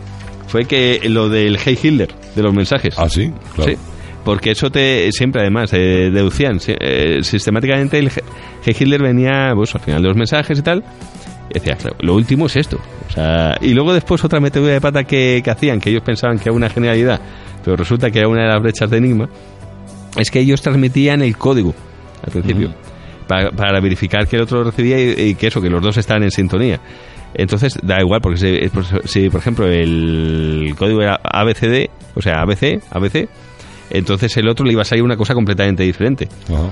fue 0.48 0.64
que 0.64 1.00
lo 1.08 1.28
del 1.28 1.58
Hey 1.58 1.78
Hitler, 1.80 2.14
de 2.34 2.42
los 2.42 2.54
mensajes. 2.54 2.94
Ah, 2.98 3.08
sí, 3.08 3.32
claro. 3.54 3.72
Sí, 3.72 3.78
porque 4.24 4.52
eso 4.52 4.70
te 4.70 5.10
siempre 5.12 5.42
además 5.42 5.72
eh, 5.72 6.10
deducían 6.12 6.58
eh, 6.66 7.18
sistemáticamente 7.22 7.98
el 7.98 8.10
Hitler 8.64 9.02
venía 9.02 9.52
pues, 9.54 9.74
al 9.74 9.82
final 9.82 10.02
de 10.02 10.08
los 10.08 10.16
mensajes 10.16 10.58
y 10.58 10.62
tal. 10.62 10.82
Y 11.50 11.54
decía, 11.54 11.76
claro, 11.76 11.96
lo 12.00 12.14
último 12.14 12.46
es 12.46 12.56
esto. 12.56 12.78
O 13.08 13.12
sea, 13.12 13.56
y 13.60 13.74
luego 13.74 13.92
después 13.92 14.24
otra 14.24 14.40
metedura 14.40 14.72
de 14.72 14.80
pata 14.80 15.04
que, 15.04 15.40
que 15.44 15.50
hacían, 15.50 15.80
que 15.80 15.90
ellos 15.90 16.02
pensaban 16.02 16.38
que 16.38 16.48
era 16.48 16.52
una 16.52 16.70
genialidad, 16.70 17.20
pero 17.64 17.76
resulta 17.76 18.10
que 18.10 18.18
era 18.18 18.28
una 18.28 18.42
de 18.42 18.48
las 18.48 18.62
brechas 18.62 18.90
de 18.90 18.98
Enigma, 18.98 19.28
es 20.16 20.30
que 20.30 20.40
ellos 20.40 20.62
transmitían 20.62 21.22
el 21.22 21.36
código 21.36 21.74
al 22.24 22.32
principio. 22.32 22.74
Para, 23.26 23.50
para 23.52 23.80
verificar 23.80 24.28
que 24.28 24.36
el 24.36 24.42
otro 24.42 24.58
lo 24.58 24.64
recibía 24.64 25.00
y, 25.00 25.30
y 25.30 25.34
que 25.34 25.46
eso, 25.46 25.60
que 25.60 25.70
los 25.70 25.82
dos 25.82 25.96
estaban 25.96 26.22
en 26.24 26.30
sintonía. 26.30 26.78
Entonces 27.34 27.78
da 27.82 28.00
igual, 28.00 28.20
porque 28.20 28.38
si, 28.38 28.70
si, 29.06 29.30
por 29.30 29.40
ejemplo 29.40 29.66
el 29.66 30.74
código 30.78 31.02
era 31.02 31.18
ABCD, 31.22 31.88
o 32.14 32.22
sea 32.22 32.42
ABC, 32.42 32.80
ABC, 32.90 33.28
entonces 33.90 34.36
el 34.36 34.48
otro 34.48 34.64
le 34.64 34.72
iba 34.72 34.82
a 34.82 34.84
salir 34.84 35.02
una 35.02 35.16
cosa 35.16 35.34
completamente 35.34 35.82
diferente. 35.82 36.28
Ajá. 36.48 36.70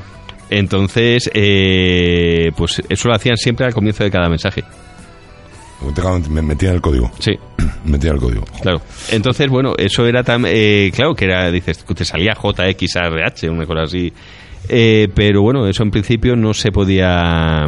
Entonces, 0.54 1.30
eh, 1.34 2.50
pues 2.56 2.82
eso 2.88 3.08
lo 3.08 3.14
hacían 3.14 3.36
siempre 3.36 3.64
al 3.66 3.72
comienzo 3.74 4.04
de 4.04 4.10
cada 4.10 4.28
mensaje. 4.28 4.62
Me 6.30 6.42
metían 6.42 6.74
el 6.74 6.80
código. 6.80 7.10
Sí, 7.18 7.32
Metían 7.84 8.14
el 8.14 8.20
código. 8.20 8.44
claro. 8.60 8.80
Entonces, 9.10 9.48
bueno, 9.48 9.72
eso 9.76 10.06
era 10.06 10.22
tan... 10.22 10.44
eh, 10.46 10.92
claro 10.94 11.14
que 11.14 11.24
era, 11.24 11.50
dices, 11.50 11.84
te 11.84 12.04
salía 12.04 12.34
JXRH, 12.34 13.48
una 13.50 13.66
cosa 13.66 13.82
así. 13.82 14.12
Eh, 14.68 15.08
pero 15.12 15.42
bueno, 15.42 15.66
eso 15.66 15.82
en 15.82 15.90
principio 15.90 16.36
no 16.36 16.54
se 16.54 16.70
podía... 16.70 17.66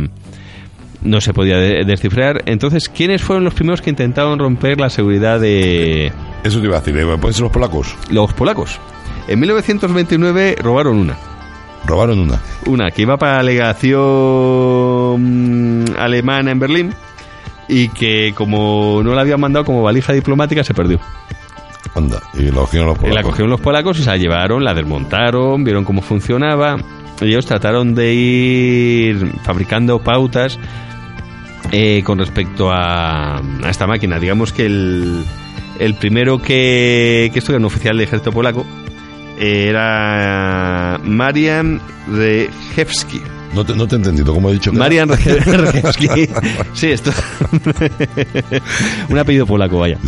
No 1.03 1.21
se 1.21 1.35
podía 1.35 1.57
de- 1.59 1.85
descifrar. 1.85 2.43
Entonces, 2.47 2.89
¿quiénes 2.89 3.21
fueron 3.21 3.45
los 3.45 3.53
primeros 3.55 3.83
que 3.83 3.91
intentaron 3.91 4.39
romper 4.39 4.81
la 4.81 4.89
seguridad 4.91 5.41
de 5.41 6.13
Eso 6.45 6.61
te 6.61 6.67
iba 6.67 6.77
a 6.77 6.81
decir, 6.81 6.97
¿eh? 6.97 7.05
¿pueden 7.19 7.35
ser 7.35 7.43
los 7.43 7.53
polacos? 7.53 7.95
los 8.11 8.33
polacos? 8.33 8.79
En 9.27 9.41
1929 9.41 10.57
robaron 10.63 10.99
una. 10.99 11.17
Robaron 11.87 12.19
una. 12.19 12.41
Una 12.67 12.91
que 12.91 13.03
iba 13.03 13.17
para 13.17 13.37
la 13.37 13.43
legación 13.43 13.95
mm, 15.85 15.97
alemana 15.99 16.51
en 16.51 16.59
Berlín 16.59 16.95
y 17.69 17.89
que 17.89 18.33
como 18.35 19.03
no 19.03 19.15
la 19.15 19.23
habían 19.23 19.41
mandado 19.41 19.65
como 19.65 19.83
valija 19.83 20.13
diplomática 20.13 20.65
se 20.65 20.75
perdió. 20.75 21.01
Anda. 21.95 22.21
Y 22.35 22.45
la 22.51 22.57
cogieron 22.57 22.89
los 22.89 22.97
Y 22.97 23.01
polacos. 23.01 23.15
La 23.15 23.23
cogieron 23.23 23.51
los 23.51 23.61
polacos 23.61 23.99
y 23.99 24.03
se 24.03 24.11
la 24.11 24.17
llevaron, 24.17 24.65
la 24.65 24.75
desmontaron, 24.75 25.63
vieron 25.65 25.85
cómo 25.85 26.03
funcionaba. 26.03 26.77
Y 27.21 27.27
ellos 27.27 27.47
trataron 27.47 27.95
de 27.95 28.13
ir 28.13 29.33
fabricando 29.43 30.01
pautas 30.01 30.59
eh, 31.71 32.03
con 32.05 32.19
respecto 32.19 32.71
a, 32.73 33.37
a 33.39 33.71
esta 33.71 33.87
máquina. 33.87 34.19
Digamos 34.19 34.53
que 34.53 34.67
el, 34.67 35.25
el 35.79 35.95
primero 35.95 36.43
que, 36.43 37.31
que 37.33 37.39
esto 37.39 37.53
era 37.53 37.59
un 37.61 37.67
oficial 37.67 37.97
de 37.97 38.05
ejército 38.05 38.33
polaco 38.33 38.67
era 39.39 41.01
Marian 41.03 41.81
Rejewski. 42.09 43.21
No 43.55 43.65
te, 43.65 43.75
no 43.75 43.87
te 43.87 43.95
he 43.95 43.99
entendido, 43.99 44.35
como 44.35 44.51
he 44.51 44.55
dicho. 44.55 44.73
Marian 44.73 45.09
Rejewski. 45.09 46.09
Sí, 46.73 46.91
esto. 46.91 47.13
un 49.09 49.19
apellido 49.19 49.47
polaco, 49.47 49.79
vaya. 49.79 49.99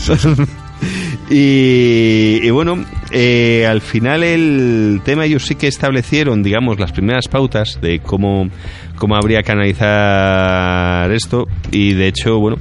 Y, 1.30 2.40
y 2.42 2.50
bueno, 2.50 2.84
eh, 3.10 3.66
al 3.68 3.80
final 3.80 4.22
el 4.22 5.00
tema 5.04 5.24
ellos 5.24 5.44
sí 5.44 5.56
que 5.56 5.66
establecieron, 5.66 6.42
digamos, 6.42 6.78
las 6.78 6.92
primeras 6.92 7.26
pautas 7.26 7.80
de 7.80 7.98
cómo, 7.98 8.48
cómo 8.96 9.16
habría 9.16 9.42
que 9.42 9.52
analizar 9.52 11.10
esto 11.10 11.48
y 11.72 11.94
de 11.94 12.08
hecho, 12.08 12.38
bueno, 12.38 12.58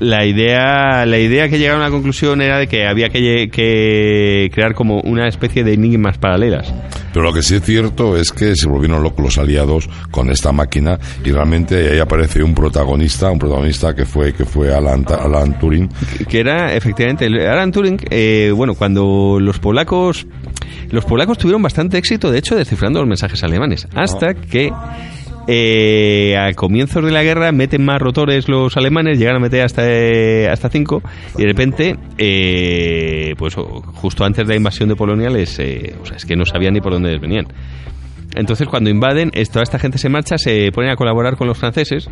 la 0.00 0.24
idea, 0.24 1.04
la 1.06 1.18
idea 1.18 1.48
que 1.48 1.58
llegaron 1.58 1.82
a 1.82 1.86
la 1.86 1.90
conclusión 1.90 2.40
era 2.40 2.58
de 2.58 2.66
que 2.66 2.86
había 2.86 3.08
que, 3.08 3.48
que 3.50 4.50
crear 4.52 4.74
como 4.74 5.00
una 5.00 5.28
especie 5.28 5.64
de 5.64 5.74
enigmas 5.74 6.18
paralelas. 6.18 6.72
Pero 7.12 7.24
lo 7.24 7.32
que 7.32 7.42
sí 7.42 7.56
es 7.56 7.62
cierto 7.62 8.16
es 8.16 8.32
que 8.32 8.54
se 8.54 8.68
volvieron 8.68 9.02
locos 9.02 9.24
los 9.24 9.38
aliados 9.38 9.88
con 10.10 10.30
esta 10.30 10.52
máquina 10.52 10.98
y 11.24 11.32
realmente 11.32 11.92
ahí 11.92 11.98
aparece 11.98 12.42
un 12.42 12.54
protagonista, 12.54 13.30
un 13.30 13.38
protagonista 13.38 13.94
que 13.94 14.04
fue 14.04 14.32
que 14.32 14.44
fue 14.44 14.74
Alan, 14.74 15.04
Alan 15.08 15.58
Turing. 15.58 15.88
que 16.28 16.40
era 16.40 16.74
efectivamente 16.74 17.26
Alan 17.26 17.72
Turing 17.72 17.98
eh, 18.10 18.52
bueno 18.54 18.74
cuando 18.74 19.38
los 19.40 19.58
polacos 19.58 20.26
los 20.90 21.04
polacos 21.04 21.38
tuvieron 21.38 21.62
bastante 21.62 21.98
éxito 21.98 22.30
de 22.30 22.38
hecho 22.38 22.56
descifrando 22.56 23.00
los 23.00 23.08
mensajes 23.08 23.42
alemanes 23.42 23.88
hasta 23.94 24.34
que 24.34 24.72
eh, 25.50 26.36
a 26.36 26.52
comienzos 26.52 27.02
de 27.02 27.10
la 27.10 27.22
guerra 27.22 27.50
meten 27.52 27.82
más 27.84 28.00
rotores 28.02 28.48
los 28.48 28.76
alemanes 28.76 29.18
llegan 29.18 29.36
a 29.36 29.38
meter 29.40 29.62
hasta 29.62 29.82
eh, 29.86 30.46
hasta 30.48 30.68
cinco 30.68 31.02
y 31.38 31.42
de 31.42 31.48
repente 31.48 31.96
eh, 32.18 33.34
pues 33.38 33.56
o- 33.56 33.80
justo 33.94 34.24
antes 34.24 34.46
de 34.46 34.52
la 34.52 34.56
invasión 34.56 34.90
de 34.90 34.94
Polonia 34.96 35.30
les 35.30 35.58
eh, 35.58 35.94
es 36.14 36.24
que 36.26 36.36
no 36.36 36.44
sabían 36.44 36.74
ni 36.74 36.80
por 36.82 36.92
dónde 36.92 37.18
venían. 37.18 37.46
Entonces 38.36 38.68
cuando 38.68 38.90
invaden 38.90 39.30
toda 39.50 39.62
esta 39.62 39.78
gente 39.78 39.96
se 39.96 40.10
marcha 40.10 40.36
se 40.36 40.70
ponen 40.70 40.90
a 40.90 40.96
colaborar 40.96 41.36
con 41.36 41.48
los 41.48 41.56
franceses 41.56 42.08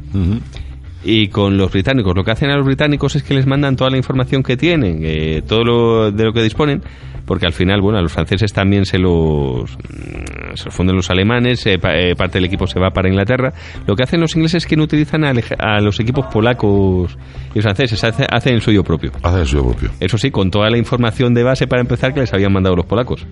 y 1.09 1.29
con 1.29 1.57
los 1.57 1.71
británicos. 1.71 2.15
Lo 2.17 2.25
que 2.25 2.33
hacen 2.33 2.51
a 2.51 2.57
los 2.57 2.67
británicos 2.67 3.15
es 3.15 3.23
que 3.23 3.33
les 3.35 3.47
mandan 3.47 3.77
toda 3.77 3.91
la 3.91 3.97
información 3.97 4.43
que 4.43 4.57
tienen, 4.57 5.01
eh, 5.05 5.43
todo 5.47 5.63
lo 5.63 6.11
de 6.11 6.25
lo 6.25 6.33
que 6.33 6.43
disponen, 6.43 6.83
porque 7.25 7.47
al 7.47 7.53
final, 7.53 7.81
bueno, 7.81 7.99
a 7.99 8.03
los 8.03 8.13
franceses 8.13 8.53
también 8.53 8.85
se 8.87 8.99
los, 8.99 9.71
mm, 9.77 10.55
se 10.55 10.65
los 10.67 10.75
funden 10.75 10.97
los 10.97 11.09
alemanes, 11.11 11.65
eh, 11.67 11.79
pa- 11.79 11.97
eh, 11.97 12.15
parte 12.17 12.39
del 12.39 12.45
equipo 12.47 12.67
se 12.67 12.79
va 12.81 12.91
para 12.91 13.09
Inglaterra. 13.09 13.53
Lo 13.87 13.95
que 13.95 14.03
hacen 14.03 14.21
los 14.21 14.35
ingleses 14.37 14.65
es 14.65 14.67
que 14.69 14.77
no 14.77 14.83
utilizan 14.85 15.25
a, 15.25 15.81
los 15.81 16.01
equipos 16.01 16.27
polacos 16.27 17.17
y 17.55 17.61
franceses, 17.61 18.03
hace- 18.03 18.27
hacen 18.31 18.55
el 18.55 18.63
suyo 18.63 18.83
propio. 18.83 19.13
Hace 19.23 19.41
el 19.41 19.47
suyo 19.47 19.65
propio. 19.65 19.91
Eso 20.01 20.19
sí, 20.19 20.31
con 20.31 20.51
toda 20.51 20.71
la 20.71 20.79
información 20.79 21.35
de 21.35 21.43
base 21.45 21.67
para 21.67 21.83
empezar 21.83 22.15
que 22.15 22.21
les 22.21 22.33
habían 22.33 22.53
mandado 22.53 22.75
los 22.77 22.87
polacos. 22.87 23.27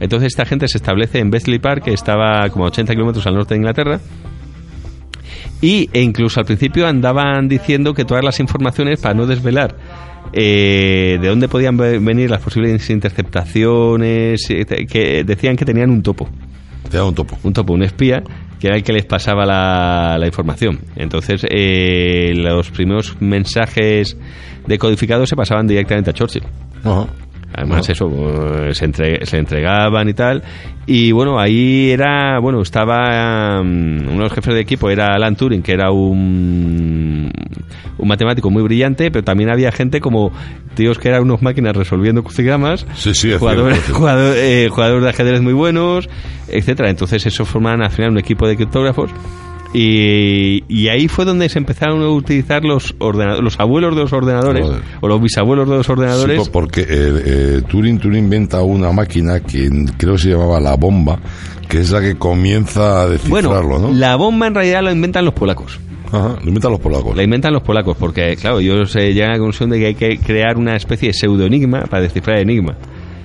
Entonces 0.00 0.28
esta 0.28 0.44
gente 0.44 0.68
se 0.68 0.78
establece 0.78 1.18
en 1.18 1.30
Bletchley 1.30 1.58
Park, 1.58 1.84
que 1.84 1.92
estaba 1.94 2.48
como 2.50 2.64
a 2.64 2.68
80 2.68 2.92
kilómetros 2.94 3.26
al 3.26 3.34
norte 3.34 3.54
de 3.54 3.58
Inglaterra. 3.58 4.00
Y 5.60 5.88
e 5.92 6.02
incluso 6.02 6.38
al 6.40 6.46
principio 6.46 6.86
andaban 6.86 7.48
diciendo 7.48 7.94
que 7.94 8.04
todas 8.04 8.24
las 8.24 8.38
informaciones, 8.40 9.00
para 9.00 9.14
no 9.14 9.26
desvelar 9.26 9.74
eh, 10.32 11.18
de 11.20 11.28
dónde 11.28 11.48
podían 11.48 11.76
ve- 11.76 11.98
venir 11.98 12.28
las 12.30 12.42
posibles 12.42 12.88
interceptaciones, 12.90 14.40
eh, 14.50 14.64
que 14.86 15.24
decían 15.24 15.56
que 15.56 15.64
tenían 15.64 15.90
un 15.90 16.02
topo 16.02 16.28
Te 16.90 16.96
da 16.98 17.04
un 17.04 17.14
topo. 17.14 17.38
un 17.42 17.52
topo, 17.52 17.72
un 17.72 17.82
espía, 17.82 18.22
que 18.60 18.66
era 18.68 18.76
el 18.76 18.82
que 18.82 18.92
les 18.92 19.04
pasaba 19.06 19.44
la, 19.46 20.16
la 20.18 20.26
información. 20.26 20.78
Entonces, 20.96 21.42
eh, 21.48 22.32
los 22.34 22.70
primeros 22.70 23.16
mensajes 23.20 24.16
decodificados 24.66 25.28
se 25.28 25.36
pasaban 25.36 25.66
directamente 25.66 26.10
a 26.10 26.12
Churchill. 26.12 26.42
Ajá. 26.84 27.06
Además, 27.54 27.88
eso, 27.88 28.10
eh, 28.68 28.74
se, 28.74 28.84
entre- 28.84 29.24
se 29.24 29.38
entregaban 29.38 30.08
y 30.08 30.14
tal. 30.14 30.42
Y 30.86 31.10
bueno, 31.12 31.38
ahí 31.40 31.90
era, 31.90 32.38
bueno, 32.38 32.60
estaba 32.60 33.62
mm, 33.62 34.08
uno 34.08 34.12
de 34.12 34.22
los 34.24 34.32
jefes 34.32 34.54
de 34.54 34.60
equipo, 34.60 34.90
era 34.90 35.14
Alan 35.14 35.36
Turing, 35.36 35.62
que 35.62 35.72
era 35.72 35.90
un, 35.90 37.30
un 37.98 38.08
matemático 38.08 38.50
muy 38.50 38.62
brillante, 38.62 39.10
pero 39.10 39.24
también 39.24 39.50
había 39.50 39.72
gente 39.72 40.00
como 40.00 40.32
tíos 40.74 40.98
que 40.98 41.08
eran 41.08 41.22
unos 41.22 41.40
máquinas 41.40 41.74
resolviendo 41.74 42.22
crucigramas, 42.22 42.86
Sí, 42.94 43.14
sí, 43.14 43.30
es 43.32 43.38
jugadores, 43.38 43.76
cierto, 43.78 43.92
sí. 43.94 43.98
jugador- 44.00 44.34
eh, 44.36 44.68
jugadores 44.70 45.02
de 45.04 45.10
ajedrez 45.10 45.40
muy 45.40 45.54
buenos, 45.54 46.08
etcétera. 46.48 46.90
Entonces, 46.90 47.24
eso 47.26 47.44
formaban 47.46 47.82
al 47.82 47.90
final 47.90 48.10
un 48.10 48.18
equipo 48.18 48.46
de 48.46 48.56
criptógrafos. 48.56 49.10
Y, 49.74 50.64
y 50.68 50.88
ahí 50.88 51.08
fue 51.08 51.24
donde 51.24 51.48
se 51.48 51.58
empezaron 51.58 52.02
a 52.02 52.08
utilizar 52.08 52.64
los 52.64 52.94
los 52.98 53.60
abuelos 53.60 53.94
de 53.94 54.02
los 54.02 54.12
ordenadores, 54.12 54.64
Joder. 54.64 54.82
o 55.00 55.08
los 55.08 55.20
bisabuelos 55.20 55.68
de 55.68 55.76
los 55.76 55.88
ordenadores. 55.88 56.44
Sí, 56.44 56.50
porque 56.52 56.82
eh, 56.82 56.86
eh, 56.88 57.62
Turing, 57.68 57.98
Turing 57.98 58.24
inventa 58.24 58.62
una 58.62 58.92
máquina 58.92 59.40
que 59.40 59.68
creo 59.98 60.14
que 60.14 60.20
se 60.22 60.30
llamaba 60.30 60.60
la 60.60 60.76
bomba, 60.76 61.18
que 61.68 61.80
es 61.80 61.90
la 61.90 62.00
que 62.00 62.14
comienza 62.16 63.02
a 63.02 63.06
Bueno, 63.28 63.50
descifrarlo, 63.50 63.78
¿no? 63.78 63.92
la 63.92 64.16
bomba 64.16 64.46
en 64.46 64.54
realidad 64.54 64.82
la 64.82 64.92
inventan 64.92 65.24
los 65.24 65.34
polacos. 65.34 65.80
Ajá, 66.12 66.36
lo 66.40 66.48
inventan 66.48 66.70
los 66.70 66.80
polacos. 66.80 67.16
La 67.16 67.24
inventan 67.24 67.52
los 67.52 67.62
polacos 67.62 67.96
porque, 67.98 68.36
claro, 68.36 68.60
ellos 68.60 68.94
eh, 68.94 69.12
llegan 69.12 69.30
a 69.30 69.32
la 69.32 69.38
conclusión 69.38 69.70
de 69.70 69.78
que 69.80 69.86
hay 69.86 69.94
que 69.96 70.18
crear 70.18 70.56
una 70.56 70.76
especie 70.76 71.08
de 71.08 71.14
pseudoenigma 71.14 71.82
para 71.90 72.02
descifrar 72.02 72.36
el 72.38 72.44
enigma. 72.44 72.76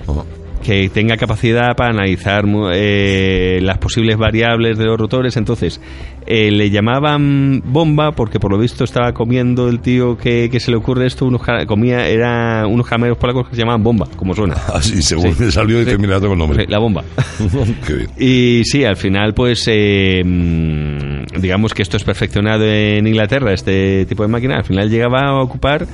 Ajá. 0.08 0.24
Que 0.64 0.88
tenga 0.90 1.16
capacidad 1.16 1.74
para 1.76 1.90
analizar 1.90 2.44
eh, 2.74 3.58
las 3.62 3.78
posibles 3.78 4.16
variables 4.16 4.78
de 4.78 4.84
los 4.84 4.98
rotores. 4.98 5.36
Entonces, 5.36 5.80
eh, 6.26 6.50
le 6.50 6.70
llamaban 6.70 7.62
bomba 7.64 8.12
porque 8.12 8.38
por 8.38 8.50
lo 8.52 8.58
visto 8.58 8.84
estaba 8.84 9.12
comiendo 9.12 9.68
el 9.68 9.80
tío 9.80 10.16
que, 10.16 10.48
que 10.50 10.60
se 10.60 10.70
le 10.70 10.76
ocurre 10.76 11.06
esto, 11.06 11.26
unos, 11.26 11.42
comía, 11.66 12.06
era 12.08 12.66
unos 12.66 12.86
caramelos 12.86 13.18
polacos 13.18 13.48
que 13.48 13.54
se 13.56 13.60
llamaban 13.62 13.82
bomba, 13.82 14.06
como 14.16 14.34
suena. 14.34 14.54
Así, 14.74 15.02
según 15.02 15.34
Sí. 15.34 15.44
me 15.44 15.50
salió 15.50 15.78
Sí. 15.78 15.84
determinado 15.84 16.22
con 16.22 16.32
el 16.32 16.38
nombre. 16.38 16.64
Sí, 16.64 16.70
la 16.70 16.78
bomba. 16.78 17.04
Qué 17.86 17.92
bien. 17.94 18.08
Y 18.18 18.62
sí, 18.64 18.84
al 18.84 18.96
final, 18.96 19.34
pues, 19.34 19.64
eh, 19.68 20.22
mm, 20.24 21.40
digamos 21.40 21.74
que 21.74 21.82
esto 21.82 21.96
es 21.96 22.04
perfeccionado 22.04 22.64
en 22.64 23.06
Inglaterra, 23.06 23.52
este 23.52 24.06
tipo 24.06 24.22
de 24.22 24.28
máquina. 24.28 24.56
Al 24.56 24.64
final 24.64 24.88
llegaba 24.90 25.20
a 25.28 25.42
ocupar 25.42 25.86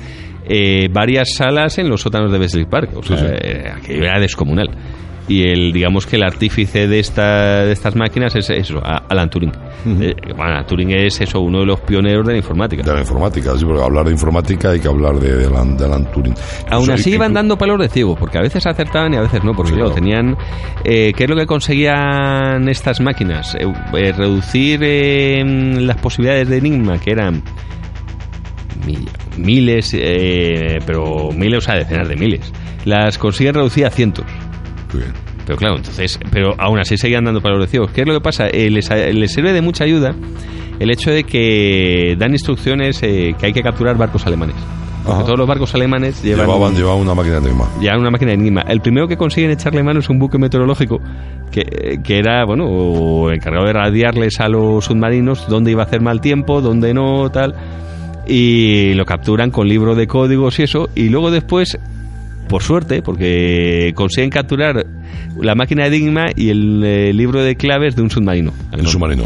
eh, 0.47 0.87
varias 0.91 1.33
salas 1.35 1.77
en 1.77 1.89
los 1.89 2.01
sótanos 2.01 2.31
de 2.31 2.39
Bexley 2.39 2.65
Park. 2.65 2.91
O 2.95 3.03
sea, 3.03 3.17
Sí, 3.17 3.25
sí. 3.25 3.31
eh, 3.41 3.71
aquello 3.75 4.03
era 4.03 4.19
descomunal. 4.19 4.69
Y 5.29 5.43
el, 5.47 5.71
digamos 5.71 6.07
que 6.07 6.15
el 6.15 6.23
artífice 6.23 6.87
de, 6.87 6.97
esta, 6.99 7.63
de 7.63 7.71
estas 7.71 7.95
máquinas 7.95 8.35
es 8.35 8.49
eso, 8.49 8.81
Alan 8.83 9.29
Turing. 9.29 9.51
Eh, 10.01 10.15
bueno, 10.35 10.43
Alan 10.53 10.65
Turing 10.65 10.89
es 10.91 11.21
eso, 11.21 11.39
uno 11.39 11.59
de 11.59 11.67
los 11.67 11.79
pioneros 11.81 12.25
de 12.25 12.31
la 12.33 12.37
informática. 12.39 12.81
De 12.81 12.91
la 12.93 13.01
informática, 13.01 13.55
sí, 13.55 13.63
porque 13.63 13.83
hablar 13.83 14.05
de 14.05 14.11
informática 14.11 14.71
hay 14.71 14.79
que 14.79 14.87
hablar 14.87 15.19
de, 15.19 15.37
de, 15.37 15.45
Alan, 15.45 15.77
de 15.77 15.85
Alan 15.85 16.11
Turing. 16.11 16.33
Aún 16.71 16.89
así 16.89 17.11
iban 17.13 17.31
dando 17.33 17.57
palos 17.59 17.79
de 17.79 17.89
ciego, 17.89 18.15
porque 18.15 18.39
a 18.39 18.41
veces 18.41 18.65
acertaban 18.65 19.13
y 19.13 19.17
a 19.17 19.21
veces 19.21 19.43
no, 19.43 19.53
porque 19.53 19.69
Sí, 19.71 19.75
claro, 19.77 19.91
tenían... 19.91 20.35
Eh, 20.83 21.13
¿Qué 21.15 21.25
es 21.25 21.29
lo 21.29 21.35
que 21.35 21.45
conseguían 21.45 22.67
estas 22.67 22.99
máquinas? 22.99 23.53
Eh, 23.53 23.71
eh, 23.93 24.11
reducir 24.11 24.79
eh, 24.81 25.43
las 25.79 25.97
posibilidades 25.97 26.49
de 26.49 26.57
enigma, 26.57 26.97
que 26.99 27.11
eran 27.11 27.43
mi- 28.85 29.05
miles, 29.37 29.91
eh, 29.93 30.79
pero 30.87 31.29
miles, 31.35 31.59
o 31.59 31.61
sea, 31.61 31.75
decenas 31.75 32.07
de 32.09 32.15
miles. 32.15 32.51
Las 32.85 33.19
consiguen 33.19 33.53
reducir 33.53 33.85
a 33.85 33.91
cientos. 33.91 34.25
Muy 34.93 35.01
bien. 35.03 35.13
Pero 35.45 35.57
claro, 35.57 35.77
entonces, 35.77 36.19
pero 36.31 36.53
aún 36.57 36.79
así 36.79 36.97
seguían 36.97 37.23
dando 37.23 37.41
palos 37.41 37.59
de 37.61 37.67
ciegos. 37.67 37.91
¿Qué 37.91 38.01
es 38.01 38.07
lo 38.07 38.13
que 38.13 38.21
pasa? 38.21 38.47
Eh, 38.47 38.69
les, 38.69 38.89
les 38.89 39.31
sirve 39.31 39.51
de 39.53 39.61
mucha 39.61 39.83
ayuda 39.83 40.13
el 40.79 40.91
hecho 40.91 41.11
de 41.11 41.23
que 41.23 42.15
dan 42.17 42.31
instrucciones 42.31 43.01
eh, 43.03 43.35
que 43.39 43.47
hay 43.47 43.53
que 43.53 43.61
capturar 43.61 43.97
barcos 43.97 44.25
alemanes. 44.25 44.55
Porque 45.05 45.23
todos 45.23 45.39
los 45.39 45.47
barcos 45.47 45.73
alemanes 45.73 46.21
llevan, 46.21 46.45
Llevaban, 46.45 46.75
llevaban 46.75 47.01
una 47.01 47.15
máquina 47.15 47.39
de 47.39 47.47
enigma. 47.47 47.67
llevan 47.81 47.99
una 48.01 48.11
máquina 48.11 48.29
de 48.31 48.35
enigma. 48.35 48.61
El 48.67 48.81
primero 48.81 49.07
que 49.07 49.17
consiguen 49.17 49.49
echarle 49.49 49.81
mano 49.81 50.01
es 50.01 50.09
un 50.09 50.19
buque 50.19 50.37
meteorológico 50.37 50.99
que, 51.51 51.99
que 52.03 52.17
era, 52.19 52.45
bueno, 52.45 53.31
encargado 53.31 53.65
de 53.65 53.73
radiarles 53.73 54.39
a 54.39 54.49
los 54.49 54.85
submarinos 54.85 55.47
dónde 55.47 55.71
iba 55.71 55.83
a 55.83 55.85
hacer 55.85 56.01
mal 56.01 56.21
tiempo, 56.21 56.61
dónde 56.61 56.93
no, 56.93 57.29
tal. 57.31 57.55
Y 58.27 58.93
lo 58.93 59.05
capturan 59.05 59.49
con 59.49 59.67
libro 59.67 59.95
de 59.95 60.05
códigos 60.05 60.59
y 60.59 60.63
eso. 60.63 60.89
Y 60.93 61.09
luego 61.09 61.31
después, 61.31 61.79
por 62.49 62.61
suerte, 62.63 63.01
porque 63.01 63.93
consiguen 63.95 64.29
capturar 64.29 64.85
la 65.39 65.55
máquina 65.55 65.87
de 65.89 65.95
enigma 65.95 66.25
y 66.35 66.49
el 66.49 66.83
eh, 66.83 67.13
libro 67.13 67.41
de 67.41 67.55
claves 67.55 67.95
de 67.95 68.01
un 68.01 68.09
submarino. 68.09 68.51
El 68.73 68.85
submarino. 68.87 69.23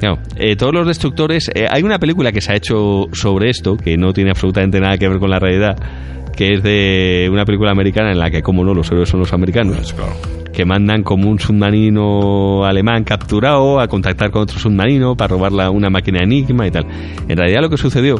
Claro, 0.00 0.18
eh, 0.36 0.56
todos 0.56 0.74
los 0.74 0.86
destructores. 0.88 1.48
eh, 1.54 1.66
hay 1.70 1.84
una 1.84 2.00
película 2.00 2.32
que 2.32 2.40
se 2.40 2.50
ha 2.52 2.56
hecho 2.56 3.06
sobre 3.12 3.50
esto, 3.50 3.76
que 3.76 3.96
no 3.96 4.12
tiene 4.12 4.30
absolutamente 4.30 4.80
nada 4.80 4.98
que 4.98 5.08
ver 5.08 5.20
con 5.20 5.30
la 5.30 5.38
realidad, 5.38 5.76
que 6.36 6.54
es 6.54 6.62
de 6.64 7.28
una 7.30 7.44
película 7.44 7.70
americana 7.70 8.10
en 8.10 8.18
la 8.18 8.28
que, 8.30 8.42
como 8.42 8.64
no, 8.64 8.74
los 8.74 8.90
héroes 8.90 9.08
son 9.08 9.20
los 9.20 9.32
americanos, 9.32 9.76
Pues, 9.76 9.92
claro. 9.92 10.12
que 10.52 10.64
mandan 10.64 11.04
como 11.04 11.30
un 11.30 11.38
submarino 11.38 12.64
alemán 12.64 13.04
capturado 13.04 13.78
a 13.80 13.86
contactar 13.86 14.30
con 14.32 14.42
otro 14.42 14.58
submarino 14.58 15.14
para 15.16 15.28
robar 15.34 15.52
la- 15.52 15.70
una 15.70 15.88
máquina 15.90 16.20
enigma 16.22 16.66
y 16.66 16.70
tal. 16.70 16.84
En 17.28 17.36
realidad, 17.36 17.60
lo 17.60 17.70
que 17.70 17.76
sucedió, 17.76 18.16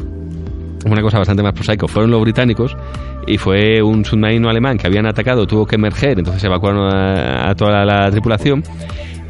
una 0.86 1.02
cosa 1.02 1.18
bastante 1.18 1.42
más 1.42 1.52
prosaico, 1.52 1.88
fueron 1.88 2.10
los 2.10 2.20
británicos 2.20 2.76
y 3.26 3.38
fue 3.38 3.82
un 3.82 4.04
submarino 4.04 4.48
alemán 4.48 4.78
que 4.78 4.86
habían 4.86 5.06
atacado, 5.06 5.46
tuvo 5.46 5.66
que 5.66 5.76
emerger, 5.76 6.18
entonces 6.18 6.42
evacuaron 6.44 6.92
a, 6.94 7.50
a 7.50 7.54
toda 7.54 7.84
la, 7.84 7.84
la 7.84 8.10
tripulación 8.10 8.62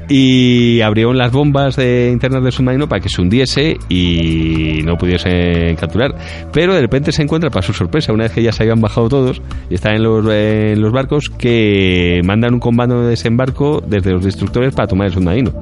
y 0.08 0.80
abrieron 0.80 1.16
las 1.16 1.32
bombas 1.32 1.78
internas 1.78 2.42
del 2.42 2.52
submarino 2.52 2.88
para 2.88 3.00
que 3.00 3.08
se 3.08 3.22
hundiese 3.22 3.78
y 3.88 4.80
no 4.84 4.96
pudiesen 4.96 5.74
capturar. 5.76 6.14
Pero 6.52 6.74
de 6.74 6.80
repente 6.80 7.12
se 7.12 7.22
encuentra, 7.22 7.50
para 7.50 7.62
su 7.62 7.72
sorpresa, 7.72 8.12
una 8.12 8.24
vez 8.24 8.32
que 8.32 8.42
ya 8.42 8.52
se 8.52 8.62
habían 8.62 8.80
bajado 8.80 9.08
todos 9.08 9.40
y 9.70 9.74
están 9.74 9.94
en 9.94 10.02
los, 10.02 10.26
en 10.28 10.80
los 10.80 10.92
barcos, 10.92 11.30
que 11.38 12.20
mandan 12.24 12.54
un 12.54 12.60
comando 12.60 13.02
de 13.02 13.10
desembarco 13.10 13.82
desde 13.86 14.12
los 14.12 14.24
destructores 14.24 14.74
para 14.74 14.88
tomar 14.88 15.06
el 15.06 15.14
submarino. 15.14 15.52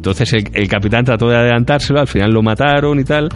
Entonces 0.00 0.32
el, 0.32 0.44
el 0.54 0.66
capitán 0.66 1.04
trató 1.04 1.28
de 1.28 1.36
adelantárselo, 1.36 2.00
al 2.00 2.06
final 2.06 2.30
lo 2.32 2.42
mataron 2.42 2.98
y 2.98 3.04
tal. 3.04 3.28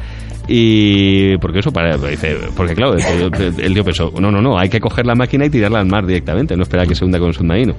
Y 0.49 1.37
porque 1.39 1.59
eso, 1.61 1.71
para, 1.73 1.97
dice, 1.97 2.37
porque 2.57 2.75
claro, 2.75 2.95
el, 2.95 3.75
tío 3.75 3.85
pensó, 3.85 4.11
no, 4.19 4.31
no, 4.31 4.41
no, 4.41 4.59
hay 4.59 4.71
que 4.71 4.81
coger 4.81 5.07
la 5.07 5.15
máquina 5.15 5.47
y 5.47 5.51
tirarla 5.51 5.81
al 5.81 5.87
mar 5.87 6.07
directamente, 6.07 6.57
no 6.57 6.63
esperar 6.63 6.87
que 6.87 6.95
se 6.95 7.05
hunda 7.05 7.19
con 7.19 7.29
el 7.29 7.35
submarino. 7.35 7.75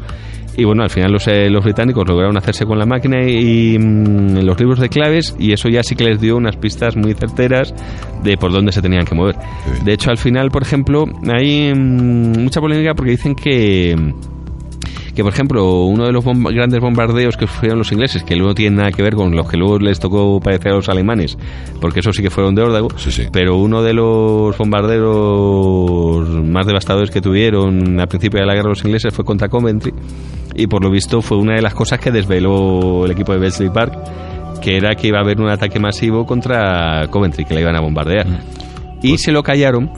Y 0.58 0.64
bueno, 0.64 0.84
al 0.84 0.90
final 0.90 1.12
los, 1.12 1.28
eh, 1.28 1.50
los 1.50 1.64
británicos 1.64 2.08
lograron 2.08 2.38
hacerse 2.38 2.66
con 2.66 2.80
la 2.80 2.86
máquina 2.86 3.22
y, 3.28 3.78
mm, 3.78 4.40
los 4.46 4.60
libros 4.60 4.80
de 4.80 4.90
claves 4.90 5.36
y 5.38 5.52
eso 5.52 5.68
ya 5.68 5.84
sí 5.84 5.96
que 5.96 6.06
les 6.06 6.22
dio 6.22 6.38
unas 6.38 6.56
pistas 6.56 6.96
muy 6.96 7.14
certeras 7.14 7.74
de 8.24 8.38
por 8.38 8.52
dónde 8.52 8.72
se 8.72 8.82
tenían 8.82 9.06
que 9.06 9.16
mover. 9.16 9.36
De 9.84 9.94
hecho, 9.94 10.10
al 10.12 10.18
final, 10.18 10.50
por 10.50 10.64
ejemplo, 10.64 11.06
hay 11.32 11.74
mm, 11.74 12.44
mucha 12.44 12.62
polémica 12.62 12.94
porque 12.96 13.12
dicen 13.12 13.36
que 13.36 13.96
que 15.16 15.24
por 15.24 15.32
ejemplo 15.34 15.86
uno 15.86 16.06
de 16.06 16.12
los 16.12 16.24
bomba- 16.26 16.52
grandes 16.54 16.80
bombardeos 16.82 17.38
que 17.38 17.48
sufrieron 17.48 17.80
los 17.80 17.92
ingleses 17.92 18.24
que 18.24 18.36
luego 18.36 18.50
no 18.50 18.56
tienen 18.56 18.76
nada 18.80 18.92
que 18.92 19.02
ver 19.02 19.16
con 19.16 19.36
los 19.36 19.50
que 19.50 19.56
luego 19.58 19.80
les 19.80 20.00
tocó 20.00 20.40
padecer 20.42 20.74
a 20.74 20.76
los 20.76 20.90
alemanes 20.90 21.38
porque 21.80 22.02
esos 22.02 22.16
sí 22.16 22.22
que 22.22 22.30
fueron 22.30 22.54
de 22.56 22.62
órdago 22.64 22.90
Sí, 22.98 23.12
sí. 23.12 23.24
pero 23.32 23.56
uno 23.58 23.82
de 23.82 23.94
los 23.94 24.58
bombarderos 24.58 26.28
más 26.46 26.66
devastadores 26.66 27.12
que 27.12 27.22
tuvieron 27.22 28.00
al 28.00 28.08
principio 28.08 28.40
de 28.40 28.46
la 28.46 28.54
guerra 28.56 28.70
los 28.70 28.84
ingleses 28.84 29.14
fue 29.14 29.26
contra 29.26 29.50
Coventry 29.50 29.94
y 30.56 30.68
por 30.68 30.84
lo 30.84 30.90
visto 30.90 31.22
fue 31.22 31.38
una 31.38 31.56
de 31.56 31.62
las 31.62 31.74
cosas 31.74 32.00
que 32.00 32.12
desveló 32.12 33.06
el 33.06 33.12
equipo 33.12 33.34
de 33.34 33.40
Bletchley 33.40 33.70
Park 33.70 33.94
que 34.62 34.78
era 34.78 34.96
que 34.96 35.08
iba 35.08 35.20
a 35.20 35.22
haber 35.22 35.40
un 35.42 35.50
ataque 35.50 35.80
masivo 35.80 36.26
contra 36.26 37.08
Coventry 37.10 37.46
que 37.46 37.54
la 37.54 37.62
iban 37.62 37.76
a 37.76 37.82
bombardear 37.82 38.26
y 39.02 39.18
se 39.18 39.32
lo 39.32 39.44
callaron 39.44 39.92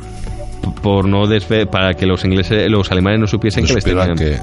por 0.73 1.08
no 1.08 1.27
desve 1.27 1.65
para 1.65 1.93
que 1.93 2.06
los 2.06 2.23
ingleses 2.23 2.69
los 2.69 2.91
alemanes 2.91 3.19
no 3.19 3.27
supiesen 3.27 3.63
No 3.63 3.67
que 3.69 3.73
les 3.75 3.84
tenían 3.84 4.15
que- 4.15 4.38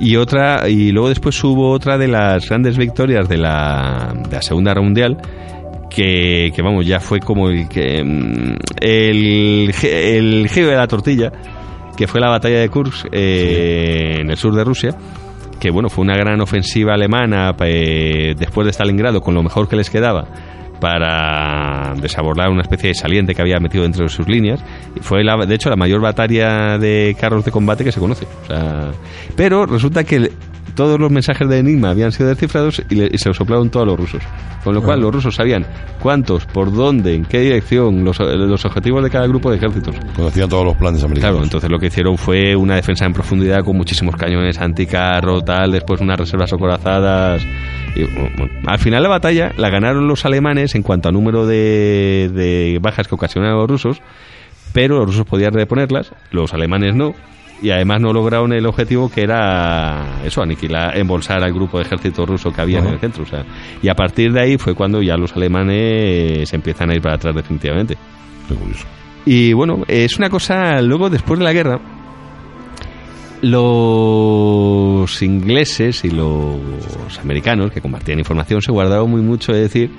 y 0.00 0.16
otra 0.16 0.68
y 0.68 0.90
luego 0.90 1.08
después 1.08 1.42
hubo 1.44 1.70
otra 1.70 1.98
de 1.98 2.08
las 2.08 2.48
grandes 2.48 2.76
victorias 2.76 3.28
de 3.28 3.36
la, 3.38 4.12
de 4.28 4.36
la 4.36 4.42
segunda 4.42 4.70
guerra 4.72 4.82
mundial 4.82 5.16
que, 5.90 6.50
que, 6.54 6.62
vamos 6.62 6.86
ya 6.86 7.00
fue 7.00 7.20
como 7.20 7.48
el 7.48 7.68
que 7.68 8.02
mm, 8.02 8.54
el, 8.80 9.72
el 9.82 10.48
giro 10.48 10.68
de 10.68 10.76
la 10.76 10.86
tortilla 10.86 11.30
que 11.96 12.06
fue 12.06 12.20
la 12.20 12.28
batalla 12.30 12.60
de 12.60 12.68
Kursk 12.68 13.06
eh, 13.12 14.18
en 14.20 14.30
el 14.30 14.36
sur 14.36 14.54
de 14.54 14.64
Rusia 14.64 14.96
que 15.60 15.70
bueno 15.70 15.88
fue 15.88 16.02
una 16.02 16.16
gran 16.16 16.40
ofensiva 16.40 16.94
alemana 16.94 17.54
eh, 17.60 18.34
después 18.36 18.64
de 18.66 18.72
Stalingrado 18.72 19.20
con 19.20 19.34
lo 19.34 19.42
mejor 19.42 19.68
que 19.68 19.76
les 19.76 19.90
quedaba 19.90 20.26
para 20.82 21.94
desabordar 22.00 22.50
una 22.50 22.62
especie 22.62 22.88
de 22.88 22.94
saliente 22.94 23.34
que 23.34 23.40
había 23.42 23.58
metido 23.60 23.84
dentro 23.84 24.02
de 24.04 24.08
sus 24.10 24.28
líneas 24.28 24.62
fue 25.00 25.24
la, 25.24 25.36
de 25.46 25.54
hecho 25.54 25.70
la 25.70 25.76
mayor 25.76 26.00
batalla 26.00 26.76
de 26.78 27.16
carros 27.18 27.44
de 27.44 27.50
combate 27.50 27.84
que 27.84 27.92
se 27.92 28.00
conoce 28.00 28.26
O 28.44 28.46
sea, 28.46 28.90
pero 29.36 29.64
resulta 29.66 30.04
que 30.04 30.16
el- 30.16 30.32
todos 30.74 30.98
los 30.98 31.10
mensajes 31.10 31.46
de 31.50 31.58
Enigma 31.58 31.90
habían 31.90 32.12
sido 32.12 32.30
descifrados 32.30 32.82
y, 32.88 32.94
le- 32.94 33.10
y 33.12 33.18
se 33.18 33.28
los 33.28 33.36
soplaron 33.36 33.68
todos 33.70 33.86
los 33.86 33.98
rusos 33.98 34.22
con 34.64 34.74
lo 34.74 34.82
cual 34.82 35.00
los 35.00 35.12
rusos 35.12 35.34
sabían 35.34 35.66
cuántos, 36.00 36.46
por 36.46 36.72
dónde, 36.72 37.14
en 37.14 37.24
qué 37.24 37.40
dirección 37.40 38.04
los, 38.04 38.18
los 38.20 38.64
objetivos 38.64 39.02
de 39.02 39.10
cada 39.10 39.26
grupo 39.26 39.50
de 39.50 39.56
ejércitos 39.56 39.94
Conocían 40.16 40.48
todos 40.48 40.64
los 40.64 40.76
planes 40.76 41.02
americanos. 41.02 41.32
Claro, 41.32 41.44
entonces 41.44 41.68
lo 41.68 41.78
que 41.80 41.86
hicieron 41.88 42.16
fue 42.16 42.54
una 42.54 42.76
defensa 42.76 43.04
en 43.04 43.12
profundidad 43.12 43.64
con 43.64 43.76
muchísimos 43.76 44.14
cañones 44.16 44.58
anticarro, 44.60 45.40
tal, 45.42 45.72
después 45.72 46.00
unas 46.00 46.16
reservas 46.18 46.52
acorazadas. 46.52 47.42
Y, 47.94 48.04
bueno, 48.04 48.48
al 48.66 48.78
final 48.78 49.02
la 49.02 49.08
batalla 49.08 49.52
la 49.56 49.70
ganaron 49.70 50.08
los 50.08 50.24
alemanes 50.24 50.74
en 50.74 50.82
cuanto 50.82 51.08
a 51.08 51.12
número 51.12 51.46
de, 51.46 52.30
de 52.32 52.78
bajas 52.80 53.08
que 53.08 53.14
ocasionaron 53.14 53.58
los 53.58 53.68
rusos, 53.68 54.02
pero 54.72 54.98
los 54.98 55.06
rusos 55.06 55.26
podían 55.26 55.52
reponerlas, 55.52 56.12
los 56.30 56.54
alemanes 56.54 56.94
no. 56.94 57.14
Y 57.62 57.70
además 57.70 58.00
no 58.00 58.12
lograron 58.12 58.52
el 58.52 58.66
objetivo 58.66 59.08
que 59.08 59.22
era 59.22 60.20
eso, 60.24 60.42
aniquilar, 60.42 60.98
embolsar 60.98 61.44
al 61.44 61.52
grupo 61.52 61.78
de 61.78 61.84
ejército 61.84 62.26
ruso 62.26 62.52
que 62.52 62.60
había 62.60 62.80
en 62.80 62.88
el 62.88 62.98
centro. 62.98 63.22
O 63.22 63.26
sea, 63.26 63.44
y 63.80 63.88
a 63.88 63.94
partir 63.94 64.32
de 64.32 64.40
ahí 64.40 64.58
fue 64.58 64.74
cuando 64.74 65.00
ya 65.00 65.16
los 65.16 65.36
alemanes 65.36 66.48
se 66.48 66.56
empiezan 66.56 66.90
a 66.90 66.96
ir 66.96 67.00
para 67.00 67.14
atrás 67.14 67.36
definitivamente. 67.36 67.96
Qué 68.48 68.54
curioso. 68.56 68.84
Y 69.24 69.52
bueno, 69.52 69.84
es 69.86 70.18
una 70.18 70.28
cosa, 70.28 70.82
luego 70.82 71.08
después 71.08 71.38
de 71.38 71.44
la 71.44 71.52
guerra, 71.52 71.78
los 73.42 75.20
ingleses 75.20 76.04
y 76.04 76.10
los 76.10 76.58
americanos 77.20 77.72
que 77.72 77.80
compartían 77.80 78.18
información 78.20 78.62
se 78.62 78.72
guardaron 78.72 79.10
muy 79.10 79.20
mucho 79.20 79.52
de 79.52 79.62
decir 79.62 79.90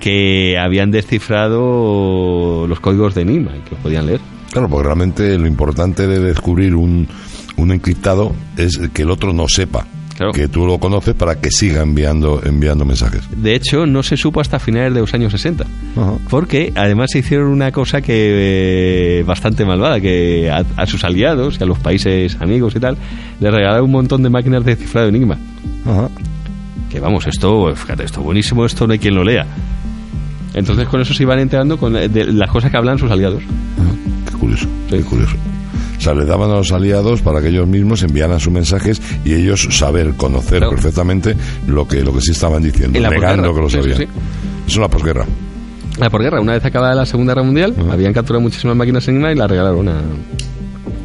que 0.00 0.58
habían 0.58 0.90
descifrado 0.90 2.66
los 2.66 2.80
códigos 2.80 3.14
de 3.14 3.22
Enigma 3.22 3.56
y 3.56 3.60
que 3.60 3.70
los 3.70 3.80
podían 3.80 4.06
leer. 4.06 4.20
Claro, 4.52 4.68
porque 4.68 4.86
realmente 4.86 5.38
lo 5.38 5.46
importante 5.46 6.06
de 6.06 6.18
descubrir 6.18 6.74
un, 6.74 7.08
un 7.56 7.72
encriptado 7.72 8.34
es 8.56 8.78
que 8.92 9.02
el 9.02 9.10
otro 9.10 9.32
no 9.32 9.46
sepa 9.48 9.86
Claro. 10.16 10.32
que 10.32 10.46
tú 10.46 10.64
lo 10.64 10.78
conoces 10.78 11.14
para 11.14 11.40
que 11.40 11.50
siga 11.50 11.82
enviando 11.82 12.40
enviando 12.44 12.84
mensajes. 12.84 13.22
De 13.36 13.54
hecho, 13.54 13.84
no 13.84 14.02
se 14.04 14.16
supo 14.16 14.40
hasta 14.40 14.58
finales 14.60 14.94
de 14.94 15.00
los 15.00 15.12
años 15.12 15.32
60. 15.32 15.64
Porque 16.30 16.72
además 16.76 17.10
se 17.12 17.18
hicieron 17.18 17.48
una 17.48 17.72
cosa 17.72 18.00
que 18.00 19.18
eh, 19.18 19.22
bastante 19.24 19.64
malvada, 19.64 20.00
que 20.00 20.50
a, 20.50 20.64
a 20.76 20.86
sus 20.86 21.02
aliados 21.04 21.56
y 21.58 21.62
a 21.64 21.66
los 21.66 21.78
países 21.80 22.36
amigos 22.40 22.74
y 22.76 22.80
tal, 22.80 22.96
les 23.40 23.52
regalaron 23.52 23.86
un 23.86 23.90
montón 23.92 24.22
de 24.22 24.30
máquinas 24.30 24.64
de 24.64 24.76
cifrado 24.76 25.08
Enigma. 25.08 25.36
Ajá. 25.84 26.08
Que 26.90 27.00
vamos, 27.00 27.26
esto, 27.26 27.74
fíjate, 27.74 28.04
esto 28.04 28.20
buenísimo, 28.22 28.64
esto 28.64 28.86
no 28.86 28.92
hay 28.92 29.00
quien 29.00 29.16
lo 29.16 29.24
lea. 29.24 29.44
Entonces 30.54 30.86
con 30.86 31.00
eso 31.00 31.12
se 31.12 31.24
iban 31.24 31.40
enterando 31.40 31.76
con 31.76 31.96
eh, 31.96 32.08
de 32.08 32.32
las 32.32 32.48
cosas 32.50 32.70
que 32.70 32.76
hablan 32.76 32.98
sus 32.98 33.10
aliados. 33.10 33.42
Qué 34.30 34.36
curioso, 34.36 34.68
qué 34.88 35.00
curioso. 35.00 35.34
O 35.96 36.00
sea, 36.00 36.12
le 36.14 36.24
daban 36.24 36.50
a 36.50 36.56
los 36.56 36.72
aliados 36.72 37.22
para 37.22 37.40
que 37.40 37.48
ellos 37.48 37.66
mismos 37.66 38.02
enviaran 38.02 38.38
sus 38.40 38.52
mensajes 38.52 39.00
y 39.24 39.32
ellos 39.34 39.68
saber, 39.70 40.14
conocer 40.14 40.58
Claro. 40.58 40.70
perfectamente 40.72 41.34
lo 41.66 41.86
que, 41.88 42.02
lo 42.02 42.12
que 42.12 42.20
sí 42.20 42.32
estaban 42.32 42.62
diciendo, 42.62 42.98
negando 43.00 43.54
que 43.54 43.60
lo 43.60 43.70
Sí, 43.70 43.76
sí, 43.76 43.82
sabían. 43.82 43.98
sí. 43.98 44.04
Eso 44.04 44.12
es 44.66 44.76
la 44.78 44.88
posguerra. 44.88 45.24
La 45.98 46.10
posguerra, 46.10 46.40
una 46.40 46.52
vez 46.54 46.64
acabada 46.64 46.94
la 46.94 47.06
Segunda 47.06 47.32
Guerra 47.34 47.44
Mundial, 47.44 47.74
habían 47.90 48.12
capturado 48.12 48.40
muchísimas 48.42 48.76
máquinas 48.76 49.06
Enigma 49.08 49.30
y 49.32 49.36
las 49.36 49.48
regalaron 49.48 49.88
a, 49.88 50.00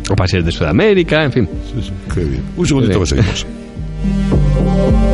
a 0.10 0.16
países 0.16 0.44
de 0.44 0.52
Sudamérica, 0.52 1.24
en 1.24 1.32
fin. 1.32 1.50
Sí, 1.74 1.82
sí, 1.84 1.92
qué 2.14 2.22
bien. 2.22 2.42
Un 2.58 2.66
segundito 2.66 3.00
que 3.02 3.06
seguimos. 3.06 3.46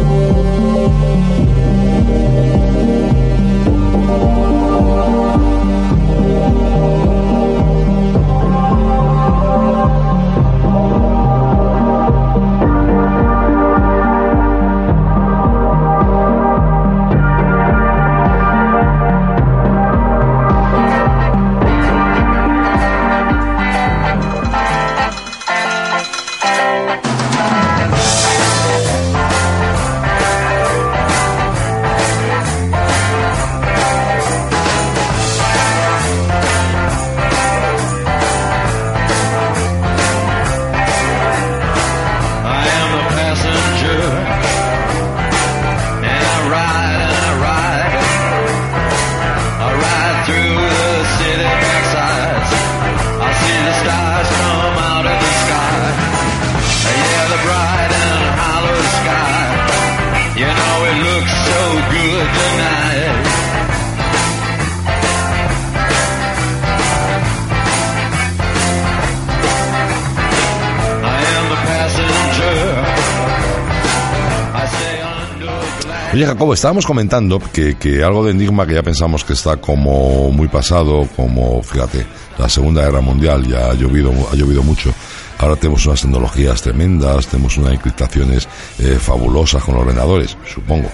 Oye, 76.15 76.25
Jacobo, 76.25 76.53
estábamos 76.53 76.85
comentando 76.85 77.41
que, 77.51 77.75
que 77.75 78.01
algo 78.01 78.23
de 78.23 78.31
Enigma 78.31 78.65
que 78.65 78.73
ya 78.73 78.81
pensamos 78.81 79.25
que 79.25 79.33
está 79.33 79.57
como 79.57 80.31
muy 80.31 80.47
pasado, 80.47 81.05
como, 81.13 81.61
fíjate, 81.61 82.05
la 82.37 82.47
Segunda 82.47 82.83
Guerra 82.83 83.01
Mundial 83.01 83.45
ya 83.45 83.71
ha 83.71 83.73
llovido, 83.73 84.13
ha 84.31 84.33
llovido 84.33 84.63
mucho. 84.63 84.93
Ahora 85.39 85.57
tenemos 85.57 85.85
unas 85.85 85.99
tecnologías 85.99 86.61
tremendas, 86.61 87.27
tenemos 87.27 87.57
unas 87.57 87.73
encriptaciones 87.73 88.47
eh, 88.79 88.97
fabulosas 88.97 89.61
con 89.61 89.75
ordenadores, 89.75 90.37
supongo. 90.45 90.89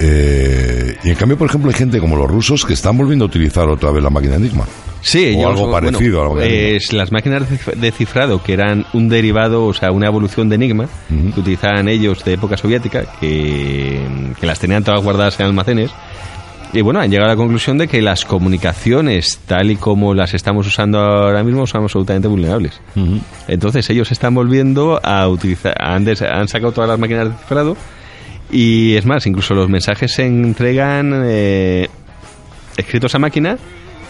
Eh, 0.00 0.96
y 1.04 1.10
en 1.10 1.14
cambio, 1.14 1.36
por 1.36 1.50
ejemplo, 1.50 1.70
hay 1.70 1.76
gente 1.76 2.00
como 2.00 2.16
los 2.16 2.30
rusos 2.30 2.64
que 2.64 2.72
están 2.72 2.96
volviendo 2.96 3.26
a 3.26 3.28
utilizar 3.28 3.68
otra 3.68 3.90
vez 3.90 4.02
la 4.02 4.08
máquina 4.08 4.36
Enigma. 4.36 4.64
Sí, 5.06 5.34
O 5.36 5.46
algo 5.48 5.70
parecido 5.70 6.20
a 6.20 6.22
algo 6.24 6.36
de 6.38 6.46
Enigma. 6.46 6.70
pues 6.78 6.92
las 6.94 7.12
máquinas 7.12 7.48
de 7.50 7.56
cif- 7.58 7.74
de 7.74 7.92
cifrado, 7.92 8.42
que 8.42 8.54
eran 8.54 8.86
un 8.94 9.08
derivado, 9.10 9.66
o 9.66 9.74
sea, 9.74 9.92
una 9.92 10.06
evolución 10.06 10.48
de 10.48 10.54
Enigma, 10.54 10.88
Ujú. 11.10 11.32
que 11.34 11.40
utilizaban 11.40 11.88
ellos 11.88 12.24
de 12.24 12.32
época 12.32 12.56
soviética, 12.56 13.04
que, 13.20 14.00
que 14.40 14.46
las 14.46 14.58
tenían 14.58 14.82
todas 14.82 15.02
guardadas 15.04 15.38
en 15.38 15.46
almacenes. 15.46 15.90
Y 16.72 16.80
bueno, 16.80 17.00
han 17.00 17.10
llegado 17.10 17.26
a 17.30 17.34
la 17.34 17.36
conclusión 17.36 17.76
de 17.78 17.86
que 17.86 18.00
las 18.02 18.24
comunicaciones, 18.24 19.38
tal 19.46 19.70
y 19.70 19.76
como 19.76 20.14
las 20.14 20.32
estamos 20.34 20.66
usando 20.66 20.98
ahora 20.98 21.44
mismo, 21.44 21.66
son 21.68 21.82
absolutamente 21.82 22.26
vulnerables. 22.26 22.80
Entonces 23.46 23.88
ellos 23.90 24.10
están 24.10 24.34
volviendo 24.34 24.98
a 25.04 25.28
utilizar, 25.28 25.76
han, 25.78 26.04
des- 26.04 26.22
han 26.22 26.48
sacado 26.48 26.72
todas 26.72 26.88
las 26.90 26.98
máquinas 26.98 27.28
de 27.30 27.36
cifrado 27.36 27.76
y 28.50 28.96
es 28.96 29.04
más, 29.06 29.26
incluso 29.26 29.54
los 29.54 29.68
mensajes 29.68 30.12
se 30.14 30.26
entregan 30.26 31.12
eh, 31.26 31.88
escritos 32.76 33.14
a 33.14 33.18
máquina 33.20 33.56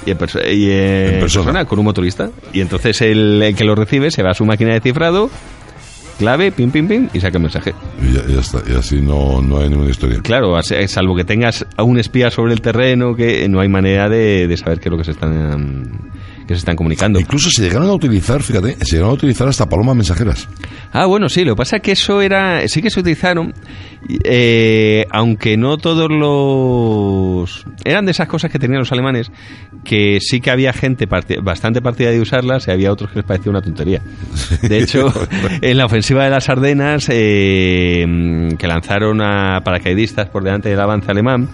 y 0.07 0.11
en, 0.11 0.19
perso- 0.19 0.41
y, 0.45 0.69
eh, 0.71 1.15
En 1.15 1.21
persona. 1.21 1.45
persona, 1.47 1.65
con 1.65 1.79
un 1.79 1.85
motorista. 1.87 2.31
Y 2.53 2.61
entonces 2.61 3.01
el, 3.03 3.43
el 3.43 3.55
que 3.55 3.65
lo 3.65 3.75
recibe 3.75 4.11
se 4.11 4.23
va 4.23 4.31
a 4.31 4.35
su 4.35 4.45
máquina 4.45 4.73
de 4.75 4.81
cifrado, 4.81 5.31
clave, 6.19 6.53
pim, 6.53 6.71
pim, 6.71 6.87
pim, 6.87 7.09
y 7.13 7.21
saca 7.21 7.39
el 7.39 7.43
mensaje. 7.43 7.75
Y, 8.03 8.15
ya, 8.15 8.23
ya 8.27 8.41
está, 8.41 8.63
y 8.71 8.75
así 8.77 9.01
no, 9.01 9.41
no 9.43 9.59
hay 9.61 9.69
ninguna 9.69 9.91
historia. 9.91 10.21
Claro, 10.23 10.57
salvo 10.63 11.17
que 11.17 11.25
tengas 11.25 11.67
a 11.77 11.83
un 11.83 11.99
espía 11.99 12.31
sobre 12.31 12.53
el 12.53 12.61
terreno, 12.61 13.15
que 13.17 13.49
no 13.49 13.61
hay 13.61 13.69
manera 13.69 14.09
de, 14.09 14.47
de 14.47 14.57
saber 14.57 14.79
qué 14.81 14.89
es 14.89 14.93
lo 14.93 14.99
que 14.99 15.05
se 15.05 15.11
están, 15.13 15.91
que 16.47 16.55
se 16.55 16.59
están 16.59 16.77
comunicando. 16.77 17.19
Incluso 17.19 17.49
se 17.51 17.63
llegaron 17.63 17.89
a 17.89 17.93
utilizar, 17.93 18.43
fíjate, 18.43 18.77
se 18.85 18.93
llegaron 18.97 19.11
a 19.11 19.15
utilizar 19.15 19.49
hasta 19.49 19.69
palomas 19.69 19.97
mensajeras. 19.97 20.49
Ah, 20.93 21.07
bueno, 21.07 21.29
sí, 21.29 21.45
lo 21.45 21.55
que 21.55 21.59
pasa 21.59 21.77
es 21.77 21.83
que 21.83 21.93
eso 21.93 22.21
era, 22.21 22.67
sí 22.69 22.81
que 22.83 22.91
se 22.91 23.01
utilizaron, 23.01 23.53
eh, 24.25 25.07
aunque 25.11 25.57
no 25.57 25.79
todos 25.79 26.09
los... 26.11 27.65
Eran 27.85 28.05
de 28.05 28.13
esas 28.13 28.29
cosas 28.29 28.51
que 28.51 28.59
tenían 28.59 28.81
los 28.81 28.93
alemanes, 28.93 29.31
que 29.85 30.19
sí 30.21 30.41
que 30.41 30.51
había 30.51 30.73
gente 30.73 31.09
parti- 31.09 31.43
bastante 31.43 31.81
partida 31.83 32.11
de 32.11 32.21
usarlas 32.21 32.69
y 32.69 32.71
había 32.71 32.93
otros 32.93 33.11
que 33.11 33.17
les 33.21 33.25
parecía 33.27 33.51
una 33.51 33.63
tontería. 33.63 34.03
De 34.63 34.79
hecho, 34.79 35.13
en 35.61 35.77
la 35.77 35.87
ofensiva 35.87 36.25
de 36.25 36.31
las 36.31 36.49
Ardenas, 36.49 37.07
eh, 37.11 38.05
que 38.59 38.67
lanzaron 38.67 39.21
a 39.23 39.61
paracaidistas 39.65 40.29
por 40.29 40.45
delante 40.45 40.69
del 40.69 40.81
avance 40.81 41.11
alemán, 41.11 41.49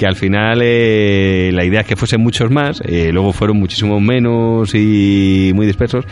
que 0.00 0.06
al 0.06 0.16
final 0.16 0.60
eh, 0.62 1.50
la 1.52 1.62
idea 1.62 1.82
es 1.82 1.86
que 1.86 1.94
fuesen 1.94 2.22
muchos 2.22 2.50
más, 2.50 2.80
eh, 2.86 3.10
luego 3.12 3.34
fueron 3.34 3.58
muchísimos 3.58 4.00
menos 4.00 4.74
y 4.74 5.52
muy 5.54 5.66
dispersos, 5.66 6.06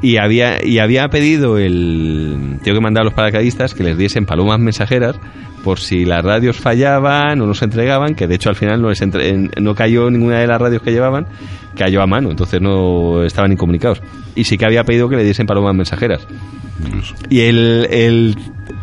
y 0.00 0.16
había, 0.16 0.64
y 0.64 0.78
había 0.78 1.06
pedido 1.10 1.58
el 1.58 2.56
tío 2.64 2.72
que 2.72 2.80
mandaba 2.80 3.02
a 3.02 3.04
los 3.04 3.12
paracaidistas 3.12 3.74
que 3.74 3.84
les 3.84 3.98
diesen 3.98 4.24
palomas 4.24 4.58
mensajeras 4.58 5.16
por 5.62 5.80
si 5.80 6.06
las 6.06 6.24
radios 6.24 6.56
fallaban 6.56 7.38
o 7.42 7.46
no 7.46 7.52
se 7.52 7.66
entregaban, 7.66 8.14
que 8.14 8.26
de 8.26 8.36
hecho 8.36 8.48
al 8.48 8.56
final 8.56 8.80
no, 8.80 8.88
les 8.88 9.02
entre- 9.02 9.28
en- 9.28 9.50
no 9.60 9.74
cayó 9.74 10.10
ninguna 10.10 10.38
de 10.38 10.46
las 10.46 10.58
radios 10.58 10.80
que 10.80 10.92
llevaban, 10.92 11.26
cayó 11.76 12.00
a 12.00 12.06
mano, 12.06 12.30
entonces 12.30 12.62
no 12.62 13.22
estaban 13.22 13.52
incomunicados. 13.52 14.00
Y 14.34 14.44
sí 14.44 14.56
que 14.56 14.64
había 14.64 14.84
pedido 14.84 15.10
que 15.10 15.16
le 15.16 15.24
diesen 15.24 15.44
palomas 15.46 15.74
mensajeras. 15.74 16.26
Y 17.28 17.40
el, 17.40 17.86
el, 17.90 18.36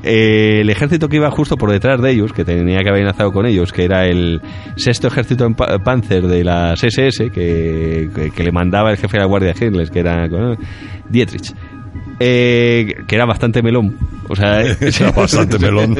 el 0.03 0.69
ejército 0.69 1.07
que 1.09 1.15
iba 1.17 1.31
justo 1.31 1.57
por 1.57 1.71
detrás 1.71 2.01
de 2.01 2.11
ellos, 2.11 2.33
que 2.33 2.43
tenía 2.45 2.81
que 2.83 2.89
haber 2.89 3.01
enlazado 3.01 3.31
con 3.31 3.45
ellos, 3.45 3.71
que 3.71 3.85
era 3.85 4.05
el 4.05 4.41
sexto 4.75 5.07
ejército 5.07 5.45
en 5.45 5.55
pa- 5.55 5.79
Panzer 5.79 6.23
de 6.27 6.43
las 6.43 6.83
SS, 6.83 7.29
que, 7.31 8.09
que, 8.13 8.31
que 8.31 8.43
le 8.43 8.51
mandaba 8.51 8.91
el 8.91 8.97
jefe 8.97 9.17
de 9.17 9.21
la 9.21 9.25
Guardia 9.27 9.51
Hitler, 9.59 9.89
que 9.89 9.99
era. 9.99 10.27
Dietrich. 11.09 11.53
eh, 12.19 12.95
que 13.07 13.15
era 13.15 13.25
bastante 13.25 13.61
melón. 13.61 13.95
O 14.29 14.35
sea, 14.35 14.61
Era 14.79 15.11
bastante 15.11 15.59
melón. 15.59 15.95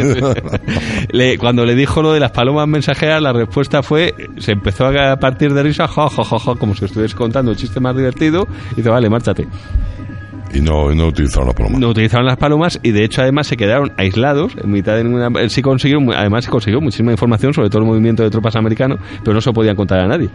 Le- 1.12 1.38
cuando 1.38 1.66
le 1.66 1.76
dijo 1.76 2.02
lo 2.02 2.14
de 2.14 2.20
las 2.22 2.32
palomas 2.32 2.68
mensajeras, 2.68 3.22
la 3.22 3.34
respuesta 3.34 3.84
fue, 3.84 4.14
se 4.38 4.54
empezó 4.54 4.86
a 4.88 5.18
partir 5.18 5.54
de 5.54 5.62
risa, 5.64 5.88
ja, 5.88 6.10
ja, 6.10 6.24
ja, 6.24 6.56
como 6.56 6.74
si 6.74 6.86
estuviese 6.86 7.16
contando 7.16 7.52
un 7.52 7.58
chiste 7.58 7.80
más 7.82 7.96
divertido, 7.96 8.48
y 8.72 8.76
dice, 8.78 8.90
vale, 8.90 9.10
márchate. 9.10 9.46
Y 10.54 10.62
no, 10.62 10.92
y 10.92 10.96
no 10.96 11.08
utilizaron 11.08 11.48
la 11.48 11.54
paloma. 11.54 11.80
No 11.80 11.90
utilizaron 11.90 12.26
las 12.26 12.38
palomas 12.38 12.80
y 12.84 12.92
de 12.92 13.04
hecho 13.04 13.22
además 13.22 13.48
se 13.48 13.58
quedaron 13.58 13.92
aislados 13.98 14.54
en 14.62 14.72
mitad 14.72 14.96
de 14.96 15.04
ninguna... 15.04 15.30
él 15.40 15.50
Sí 15.50 15.62
consiguieron, 15.62 16.12
además 16.14 16.46
se 16.46 16.52
consiguió 16.52 16.80
muchísima 16.80 17.12
información 17.12 17.54
sobre 17.54 17.70
todo 17.70 17.82
el 17.82 17.88
movimiento 17.88 18.24
de 18.24 18.30
tropas 18.30 18.56
americano, 18.56 18.98
pero 19.24 19.34
no 19.34 19.42
se 19.42 19.50
lo 19.50 19.54
podían 19.54 19.76
contar 19.76 20.00
a 20.00 20.08
nadie. 20.08 20.30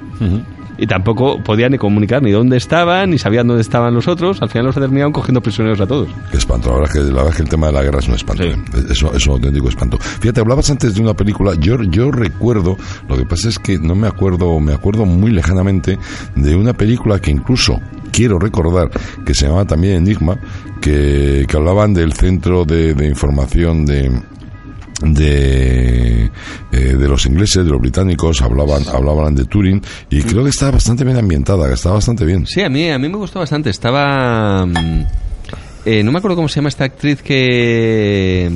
Y 0.77 0.87
tampoco 0.87 1.43
podían 1.43 1.73
ni 1.73 1.79
comunicar 1.79 2.23
ni 2.23 2.31
dónde 2.31 2.57
estaban, 2.57 3.11
ni 3.11 3.19
sabían 3.19 3.49
dónde 3.49 3.63
estaban 3.63 3.95
los 3.95 4.07
otros. 4.07 4.41
Al 4.43 4.49
final 4.49 4.67
los 4.67 4.75
terminaron 4.75 5.13
cogiendo 5.13 5.41
prisioneros 5.41 5.81
a 5.81 5.87
todos. 5.87 6.09
Qué 6.31 6.37
espanto, 6.37 6.69
la 6.69 6.75
verdad, 6.79 6.97
es 6.97 7.03
que, 7.03 7.09
la 7.09 7.17
verdad 7.17 7.31
es 7.31 7.37
que 7.37 7.43
el 7.43 7.49
tema 7.49 7.67
de 7.67 7.73
la 7.73 7.83
guerra 7.83 7.99
es 7.99 8.09
un 8.09 8.15
espanto. 8.15 8.43
Sí. 8.45 8.49
¿eh? 8.51 8.85
Es, 8.91 9.03
es 9.03 9.27
un 9.27 9.33
auténtico 9.33 9.69
espanto. 9.69 9.99
Fíjate, 9.99 10.41
hablabas 10.41 10.71
antes 10.71 10.95
de 10.95 11.01
una 11.01 11.15
película, 11.15 11.55
yo, 11.59 11.83
yo 11.83 12.11
recuerdo, 12.13 12.77
lo 13.09 13.17
que 13.17 13.25
pasa 13.25 13.49
es 13.49 13.59
que 13.59 13.79
no 13.79 13.95
me 13.95 14.07
acuerdo, 14.07 14.61
me 14.61 14.73
acuerdo 14.73 15.05
muy 15.05 15.33
lejanamente 15.33 15.99
de 16.37 16.55
una 16.55 16.73
película 16.75 17.19
que 17.19 17.33
incluso 17.33 17.81
quiero 18.13 18.39
recordar, 18.39 18.91
que 19.25 19.35
se 19.35 19.47
llamaba 19.47 19.65
también 19.65 20.08
Enigma, 20.09 20.39
que, 20.81 21.45
que 21.49 21.57
hablaban 21.57 21.93
del 21.95 22.13
centro 22.13 22.65
de, 22.65 22.95
de 22.95 23.07
información 23.07 23.85
de 23.85 24.11
de, 25.03 26.25
eh, 26.73 26.79
de 26.79 27.09
los 27.09 27.25
ingleses, 27.27 27.65
de 27.65 27.71
los 27.71 27.81
británicos, 27.81 28.43
hablaban, 28.43 28.83
hablaban 28.93 29.35
de 29.35 29.45
Turing 29.45 29.81
y 30.11 30.23
creo 30.23 30.43
que 30.45 30.51
estaba 30.51 30.73
bastante 30.73 31.05
bien 31.05 31.17
ambientada, 31.17 31.69
que 31.69 31.75
estaba 31.75 31.97
bastante 31.97 32.25
bien. 32.25 32.47
Sí, 32.47 32.63
a 32.63 32.69
mí, 32.69 32.91
a 32.91 32.99
mí 32.99 33.09
me 33.09 33.17
gustó 33.17 33.39
bastante. 33.39 33.71
Estaba... 33.71 34.67
mm, 34.67 35.07
eh, 35.85 36.03
no 36.03 36.13
me 36.13 36.19
acuerdo 36.19 36.37
cómo 36.37 36.49
se 36.49 36.57
llama 36.57 36.69
esta 36.69 36.85
actriz 36.85 37.23
que... 37.23 38.51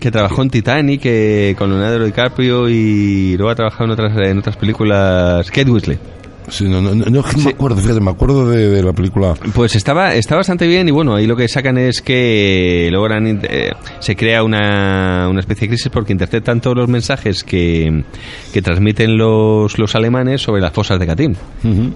que 0.00 0.10
trabajó 0.10 0.42
en 0.42 0.50
Titanic 0.50 1.02
que 1.02 1.54
con 1.58 1.70
Leonardo 1.70 2.04
DiCaprio 2.04 2.68
y 2.68 3.36
luego 3.36 3.50
ha 3.50 3.56
trabajado 3.56 3.84
en 3.86 3.90
otras 3.90 4.16
en 4.28 4.38
otras 4.38 4.56
películas 4.56 5.50
Kate 5.50 5.70
Winslet 5.70 6.19
Sí, 6.50 6.68
no, 6.68 6.80
no, 6.82 6.94
no, 6.94 7.04
no 7.06 7.22
me 7.44 7.50
acuerdo, 7.50 7.76
fíjate, 7.76 8.00
me 8.00 8.10
acuerdo 8.10 8.50
de, 8.50 8.68
de 8.68 8.82
la 8.82 8.92
película. 8.92 9.34
Pues 9.54 9.76
estaba, 9.76 10.14
está 10.14 10.36
bastante 10.36 10.66
bien 10.66 10.88
y 10.88 10.90
bueno, 10.90 11.14
ahí 11.14 11.26
lo 11.26 11.36
que 11.36 11.48
sacan 11.48 11.78
es 11.78 12.02
que 12.02 12.88
logran, 12.90 13.40
eh, 13.42 13.70
se 14.00 14.16
crea 14.16 14.42
una, 14.42 15.28
una 15.28 15.40
especie 15.40 15.66
de 15.66 15.68
crisis 15.68 15.90
porque 15.92 16.12
interceptan 16.12 16.60
todos 16.60 16.76
los 16.76 16.88
mensajes 16.88 17.44
que, 17.44 18.04
que 18.52 18.62
transmiten 18.62 19.16
los, 19.16 19.78
los 19.78 19.94
alemanes 19.94 20.42
sobre 20.42 20.60
las 20.60 20.72
fosas 20.72 20.98
de 20.98 21.06
Katyn. 21.06 21.36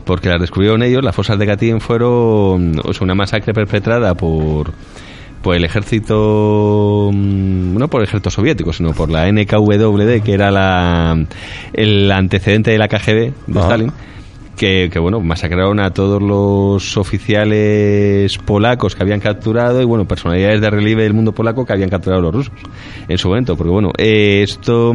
Porque 0.05 0.29
las 0.29 0.41
descubrieron 0.41 0.83
ellos, 0.83 1.03
las 1.03 1.15
fosas 1.15 1.39
de 1.39 1.47
Katyn 1.47 1.81
fueron 1.81 2.81
o 2.83 2.93
sea, 2.93 3.05
una 3.05 3.15
masacre 3.15 3.53
perpetrada 3.53 4.15
por 4.15 4.73
por 5.43 5.55
el 5.55 5.65
ejército 5.65 7.11
mm, 7.13 7.77
no 7.77 7.89
por 7.89 8.01
el 8.01 8.09
ejército 8.09 8.31
soviético 8.31 8.73
sino 8.73 8.93
por 8.93 9.11
la 9.11 9.31
NKVD 9.31 10.23
que 10.23 10.33
era 10.33 10.51
la 10.51 11.23
el 11.75 12.11
antecedente 12.11 12.71
de 12.71 12.79
la 12.79 12.89
KGB 12.89 13.33
de. 13.47 13.61
Stalin 13.61 13.93
que, 14.57 14.89
que, 14.93 14.99
bueno, 14.99 15.21
masacraron 15.21 15.81
a 15.81 15.91
todos 15.91 16.23
los 16.23 16.97
oficiales 16.97 18.39
polacos 18.39 18.95
que 18.95 19.03
habían 19.03 19.21
capturado 19.21 19.81
y 19.83 19.85
bueno, 19.85 20.07
personalidades 20.07 20.61
de 20.61 20.71
relieve 20.71 21.03
del 21.03 21.15
mundo 21.15 21.33
polaco 21.33 21.65
que 21.65 21.73
habían 21.73 21.91
capturado 21.91 22.21
a 22.21 22.25
los 22.25 22.35
rusos 22.35 22.53
en 23.09 23.19
su 23.19 23.29
momento, 23.29 23.57
porque 23.57 23.71
bueno, 23.73 23.91
eh, 23.99 24.43
esto 24.43 24.93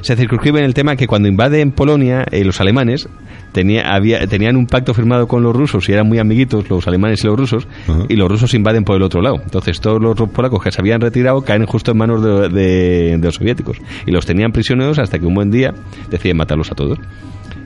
se 0.00 0.16
circunscribe 0.16 0.58
en 0.58 0.64
el 0.64 0.74
tema 0.74 0.96
que 0.96 1.06
cuando 1.06 1.28
invaden 1.28 1.72
Polonia, 1.72 2.24
eh, 2.30 2.44
los 2.44 2.60
alemanes 2.60 3.08
tenía, 3.52 3.94
había, 3.94 4.26
tenían 4.26 4.56
un 4.56 4.66
pacto 4.66 4.92
firmado 4.92 5.26
con 5.28 5.42
los 5.42 5.54
rusos 5.56 5.88
y 5.88 5.92
eran 5.92 6.06
muy 6.06 6.18
amiguitos 6.18 6.68
los 6.68 6.86
alemanes 6.86 7.22
y 7.24 7.26
los 7.26 7.38
rusos 7.38 7.66
y 8.08 8.16
los 8.16 8.28
rusos 8.30 8.52
invaden 8.54 8.84
por 8.84 8.96
el 8.96 9.02
otro 9.02 9.22
lado. 9.22 9.36
Entonces 9.42 9.80
todos 9.80 10.00
los 10.00 10.14
polacos 10.30 10.62
que 10.62 10.70
se 10.72 10.80
habían 10.80 11.00
retirado 11.00 11.40
caen 11.42 11.64
justo 11.66 11.92
en 11.92 11.98
manos 11.98 12.22
de, 12.22 12.48
de- 12.48 13.16
de 13.18 13.24
los 13.26 13.36
soviéticos 13.36 13.78
y 14.06 14.10
los 14.10 14.26
tenían 14.26 14.52
prisioneros 14.52 14.98
hasta 14.98 15.18
que 15.18 15.26
un 15.26 15.34
buen 15.34 15.50
día 15.50 15.72
deciden 16.10 16.36
matarlos 16.36 16.70
a 16.70 16.74
todos. 16.74 16.98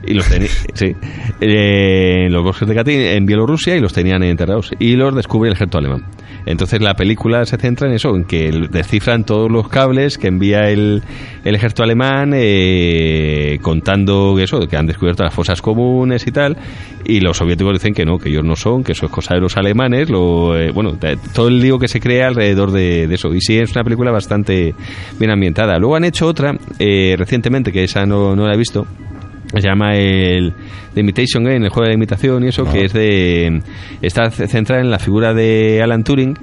Y 0.05 0.13
los 0.13 0.25
sí, 0.25 0.95
eh, 1.41 2.27
los 2.29 2.43
bosques 2.43 2.67
de 2.67 2.75
Katyn, 2.75 3.01
en 3.01 3.25
Bielorrusia, 3.25 3.75
y 3.75 3.79
los 3.79 3.93
tenían 3.93 4.23
enterrados. 4.23 4.71
Y 4.79 4.95
los 4.95 5.15
descubre 5.15 5.49
el 5.49 5.55
ejército 5.55 5.77
alemán. 5.77 6.05
Entonces 6.45 6.81
la 6.81 6.95
película 6.95 7.45
se 7.45 7.57
centra 7.57 7.87
en 7.87 7.93
eso, 7.93 8.15
en 8.15 8.23
que 8.23 8.51
descifran 8.71 9.25
todos 9.25 9.51
los 9.51 9.69
cables 9.69 10.17
que 10.17 10.27
envía 10.27 10.69
el, 10.69 11.03
el 11.43 11.55
ejército 11.55 11.83
alemán 11.83 12.31
eh, 12.33 13.59
contando 13.61 14.37
eso, 14.39 14.59
que 14.67 14.75
han 14.75 14.87
descubierto 14.87 15.23
las 15.23 15.33
fosas 15.33 15.61
comunes 15.61 16.25
y 16.25 16.31
tal. 16.31 16.57
Y 17.05 17.19
los 17.19 17.37
soviéticos 17.37 17.73
dicen 17.73 17.93
que 17.93 18.05
no, 18.05 18.17
que 18.17 18.29
ellos 18.29 18.43
no 18.43 18.55
son, 18.55 18.83
que 18.83 18.93
eso 18.93 19.05
es 19.05 19.11
cosa 19.11 19.35
de 19.35 19.41
los 19.41 19.55
alemanes. 19.57 20.09
Lo, 20.09 20.57
eh, 20.57 20.71
bueno, 20.71 20.97
todo 21.33 21.47
el 21.47 21.59
lío 21.59 21.77
que 21.77 21.87
se 21.87 21.99
crea 21.99 22.29
alrededor 22.29 22.71
de, 22.71 23.07
de 23.07 23.15
eso. 23.15 23.33
Y 23.33 23.41
sí, 23.41 23.57
es 23.57 23.71
una 23.73 23.83
película 23.83 24.11
bastante 24.11 24.73
bien 25.19 25.31
ambientada. 25.31 25.77
Luego 25.77 25.95
han 25.95 26.05
hecho 26.05 26.25
otra 26.27 26.55
eh, 26.79 27.15
recientemente, 27.17 27.71
que 27.71 27.83
esa 27.83 28.05
no, 28.05 28.35
no 28.35 28.47
la 28.47 28.53
he 28.53 28.57
visto 28.57 28.87
se 29.59 29.67
llama 29.67 29.95
el 29.95 30.53
The 30.93 30.99
Imitation 31.01 31.43
Game, 31.43 31.57
el 31.65 31.69
juego 31.69 31.83
de 31.83 31.89
la 31.89 31.95
imitación 31.95 32.43
y 32.43 32.47
eso, 32.49 32.65
que 32.65 32.85
es 32.85 32.93
de 32.93 33.61
está 34.01 34.29
centrada 34.29 34.81
en 34.81 34.91
la 34.91 34.99
figura 34.99 35.33
de 35.33 35.81
Alan 35.83 36.03
Turing 36.03 36.37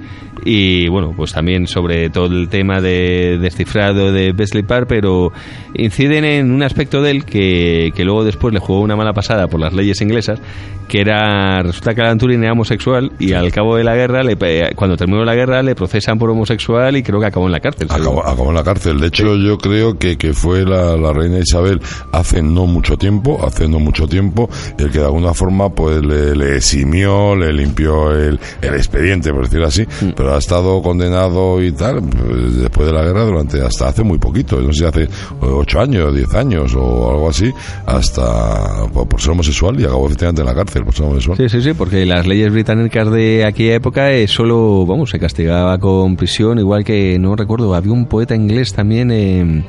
y 0.45 0.87
bueno, 0.87 1.13
pues 1.15 1.33
también 1.33 1.67
sobre 1.67 2.09
todo 2.09 2.27
el 2.27 2.47
tema 2.49 2.79
de 2.81 3.37
descifrado 3.39 4.11
de 4.11 4.31
Besley 4.31 4.63
Park, 4.63 4.85
pero 4.87 5.31
inciden 5.75 6.23
en 6.25 6.51
un 6.51 6.63
aspecto 6.63 7.01
de 7.01 7.11
él 7.11 7.25
que, 7.25 7.91
que 7.95 8.03
luego 8.05 8.23
después 8.23 8.53
le 8.53 8.59
jugó 8.59 8.79
una 8.81 8.95
mala 8.95 9.13
pasada 9.13 9.47
por 9.47 9.59
las 9.59 9.73
leyes 9.73 10.01
inglesas, 10.01 10.39
que 10.87 11.01
era 11.01 11.61
resulta 11.61 11.93
que 11.93 12.01
Alan 12.01 12.17
Turing 12.17 12.41
era 12.43 12.53
homosexual 12.53 13.11
y 13.19 13.33
al 13.33 13.51
cabo 13.51 13.75
de 13.75 13.83
la 13.83 13.95
guerra, 13.95 14.23
le, 14.23 14.37
pe- 14.37 14.69
cuando 14.75 14.95
terminó 14.95 15.23
la 15.25 15.35
guerra, 15.35 15.61
le 15.61 15.75
procesan 15.75 16.17
por 16.17 16.29
homosexual 16.29 16.95
y 16.95 17.03
creo 17.03 17.19
que 17.19 17.25
acabó 17.27 17.45
en 17.47 17.51
la 17.51 17.59
cárcel. 17.59 17.87
Acabó, 17.91 18.25
acabó 18.25 18.49
en 18.49 18.55
la 18.55 18.63
cárcel. 18.63 18.99
De 18.99 19.07
hecho, 19.07 19.35
yo 19.35 19.57
creo 19.57 19.97
que, 19.99 20.17
que 20.17 20.33
fue 20.33 20.63
la, 20.65 20.95
la 20.95 21.11
reina 21.13 21.37
Isabel 21.39 21.81
hace 22.13 22.41
no 22.41 22.65
mucho 22.65 22.95
tiempo, 22.97 23.45
hace 23.45 23.67
no 23.67 23.79
mucho 23.79 24.07
tiempo, 24.07 24.38
el 24.77 24.91
que 24.91 24.99
de 24.99 25.05
alguna 25.05 25.33
forma 25.33 25.69
pues 25.69 26.03
le, 26.03 26.35
le 26.35 26.57
eximió, 26.57 27.35
le 27.35 27.51
limpió 27.51 28.11
el, 28.11 28.39
el 28.61 28.73
expediente, 28.75 29.31
por 29.33 29.43
decirlo 29.43 29.67
así, 29.67 29.85
Mm. 30.01 30.09
pero 30.15 30.35
ha 30.35 30.37
estado 30.37 30.81
condenado 30.81 31.61
y 31.63 31.71
tal, 31.71 32.01
pues, 32.01 32.57
después 32.61 32.87
de 32.87 32.93
la 32.93 33.03
guerra, 33.03 33.23
durante 33.25 33.61
hasta 33.61 33.87
hace 33.89 34.03
muy 34.03 34.17
poquito, 34.19 34.61
no 34.61 34.71
sé 34.71 34.79
si 34.79 34.85
hace 34.85 35.07
ocho 35.41 35.79
años, 35.79 36.13
diez 36.15 36.33
años 36.35 36.73
o 36.75 37.09
algo 37.09 37.29
así, 37.29 37.51
hasta 37.85 38.87
por, 38.93 39.07
por 39.07 39.19
ser 39.21 39.31
homosexual 39.31 39.79
y 39.79 39.83
acabó 39.85 40.05
efectivamente 40.07 40.41
en 40.41 40.47
la 40.47 40.55
cárcel 40.55 40.83
por 40.85 40.93
ser 40.93 41.05
homosexual. 41.05 41.37
Sí, 41.37 41.49
sí, 41.49 41.61
sí, 41.61 41.73
porque 41.73 42.05
las 42.05 42.25
leyes 42.27 42.51
británicas 42.51 43.11
de 43.11 43.45
aquella 43.45 43.75
época 43.75 44.11
eh, 44.11 44.27
solo, 44.27 44.85
vamos, 44.85 45.09
se 45.09 45.19
castigaba 45.19 45.77
con 45.79 46.15
prisión, 46.15 46.59
igual 46.59 46.83
que, 46.83 47.17
no 47.19 47.35
recuerdo, 47.35 47.73
había 47.73 47.91
un 47.91 48.05
poeta 48.05 48.35
inglés 48.35 48.73
también, 48.73 49.11
eh, 49.11 49.63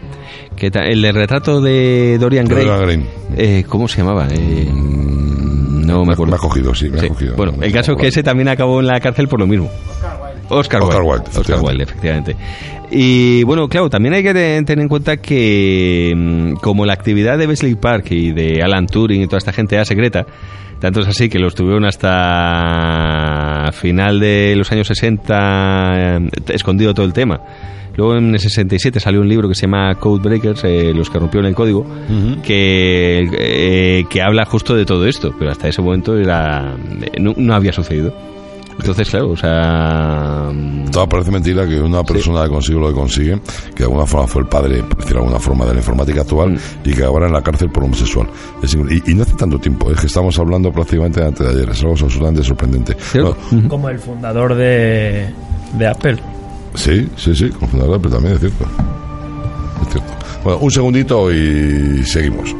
que 0.57 0.71
el 0.75 1.03
de 1.03 1.13
retrato 1.13 1.61
de 1.61 2.19
Dorian 2.21 2.47
Gray. 2.47 2.65
Dorian 2.67 2.83
Gray. 2.85 3.07
Eh, 3.37 3.65
¿Cómo 3.69 3.89
se 3.89 3.99
llamaba? 3.99 4.29
Eh, 4.31 4.60
no 4.67 6.05
me 6.05 6.13
acuerdo. 6.13 6.33
Me 6.33 6.37
ha 6.37 6.39
cogido, 6.39 6.75
sí, 6.75 6.89
me 6.89 6.99
ha 6.99 7.03
Sí. 7.03 7.09
cogido. 7.09 7.37
Bueno, 7.37 7.53
No 7.57 7.63
el 7.63 7.73
caso 7.73 7.93
es 7.93 7.99
que 7.99 8.07
ese 8.09 8.23
también 8.23 8.49
acabó 8.49 8.81
en 8.81 8.87
la 8.87 9.01
cárcel 9.01 9.29
por 9.29 9.41
lo 9.41 9.47
mismo. 9.47 9.69
Oscar 10.49 10.83
Wilde. 10.83 10.91
Oscar 10.91 11.03
Wilde, 11.03 11.29
Oscar 11.29 11.29
efectivamente. 11.31 11.67
Wilde, 11.69 11.83
efectivamente. 11.85 12.37
Y 12.93 13.45
bueno, 13.45 13.69
claro, 13.69 13.89
también 13.89 14.15
hay 14.15 14.23
que 14.25 14.35
te- 14.35 14.63
tener 14.65 14.83
en 14.83 14.89
cuenta 14.89 15.17
que 15.19 16.13
mm, 16.17 16.55
como 16.55 16.85
la 16.87 16.93
actividad 16.93 17.39
de 17.39 17.47
Wesley 17.47 17.77
Park 17.77 18.11
y 18.11 18.33
de 18.33 18.61
Alan 18.63 18.87
Turing 18.87 19.23
y 19.23 19.27
toda 19.27 19.39
esta 19.39 19.53
gente 19.53 19.77
era 19.77 19.85
secreta, 19.85 20.27
tanto 20.81 21.01
es 21.01 21.07
así 21.09 21.29
que 21.29 21.39
los 21.39 21.55
tuvieron 21.55 21.85
hasta 21.85 23.71
final 23.73 24.19
de 24.19 24.55
los 24.57 24.71
años 24.73 24.89
60 24.89 25.37
eh, 25.95 26.29
escondido 26.49 26.95
todo 26.95 27.07
el 27.07 27.13
tema. 27.13 27.41
Luego 28.01 28.17
en 28.17 28.33
el 28.33 28.41
67 28.41 28.99
salió 28.99 29.21
un 29.21 29.29
libro 29.29 29.47
que 29.47 29.55
se 29.55 29.67
llama 29.67 29.95
Code 29.97 30.23
Breakers, 30.27 30.65
eh, 30.65 30.91
los 30.95 31.11
que 31.11 31.19
rompieron 31.19 31.45
el 31.47 31.55
código, 31.55 31.85
que, 32.43 33.29
eh, 33.39 34.05
que 34.09 34.23
habla 34.23 34.47
justo 34.47 34.75
de 34.75 34.87
todo 34.87 35.05
esto, 35.07 35.35
pero 35.39 35.51
hasta 35.51 35.69
ese 35.69 35.83
momento 35.83 36.17
era 36.17 36.75
eh, 37.03 37.21
no, 37.21 37.35
no 37.37 37.55
había 37.55 37.75
sucedido. 37.75 38.15
Entonces, 38.79 39.11
claro, 39.11 39.33
o 39.33 39.37
sea... 39.37 40.49
mm, 40.51 40.87
Todo 40.91 41.07
parece 41.11 41.31
mentira 41.31 41.69
que 41.69 41.79
una 41.79 42.03
persona 42.03 42.45
que 42.45 42.49
consigue 42.49 42.81
lo 42.81 42.89
que 42.89 42.95
consigue, 42.95 43.39
que 43.75 43.81
de 43.81 43.85
alguna 43.85 44.07
forma 44.07 44.27
fue 44.27 44.41
el 44.41 44.49
padre, 44.49 44.83
por 44.83 44.97
decirlo 44.97 45.19
de 45.21 45.27
alguna 45.27 45.39
forma, 45.41 45.67
de 45.67 45.73
la 45.75 45.81
informática 45.81 46.23
actual, 46.23 46.53
Mm. 46.53 46.59
y 46.89 46.95
que 46.95 47.05
ahora 47.05 47.27
en 47.27 47.35
la 47.35 47.43
cárcel 47.43 47.69
por 47.69 47.85
homosexual. 47.85 48.29
Es 48.63 48.75
y, 48.75 49.11
y 49.11 49.15
no 49.15 49.25
hace 49.25 49.35
tanto 49.37 49.59
tiempo, 49.59 49.91
es 49.91 50.01
que 50.01 50.07
estamos 50.07 50.39
hablando 50.39 50.73
prácticamente 50.73 51.21
de 51.21 51.27
antes 51.27 51.47
de 51.47 51.53
ayer, 51.53 51.69
es 51.69 51.81
algo 51.83 51.93
absolutamente 51.93 52.43
sorprendente. 52.43 52.97
Como 53.69 53.91
el 53.91 53.99
fundador 53.99 54.55
de, 54.55 55.27
de 55.75 55.87
Apple. 55.87 56.17
Sí, 56.75 57.09
sí, 57.17 57.35
sí, 57.35 57.49
con 57.51 57.69
fundador, 57.69 58.01
pero 58.01 58.15
también 58.15 58.35
es 58.35 58.41
cierto. 58.41 58.65
Es 59.83 59.93
cierto. 59.93 60.13
Bueno, 60.45 60.59
un 60.61 60.71
segundito 60.71 61.33
y 61.33 62.05
seguimos. 62.05 62.55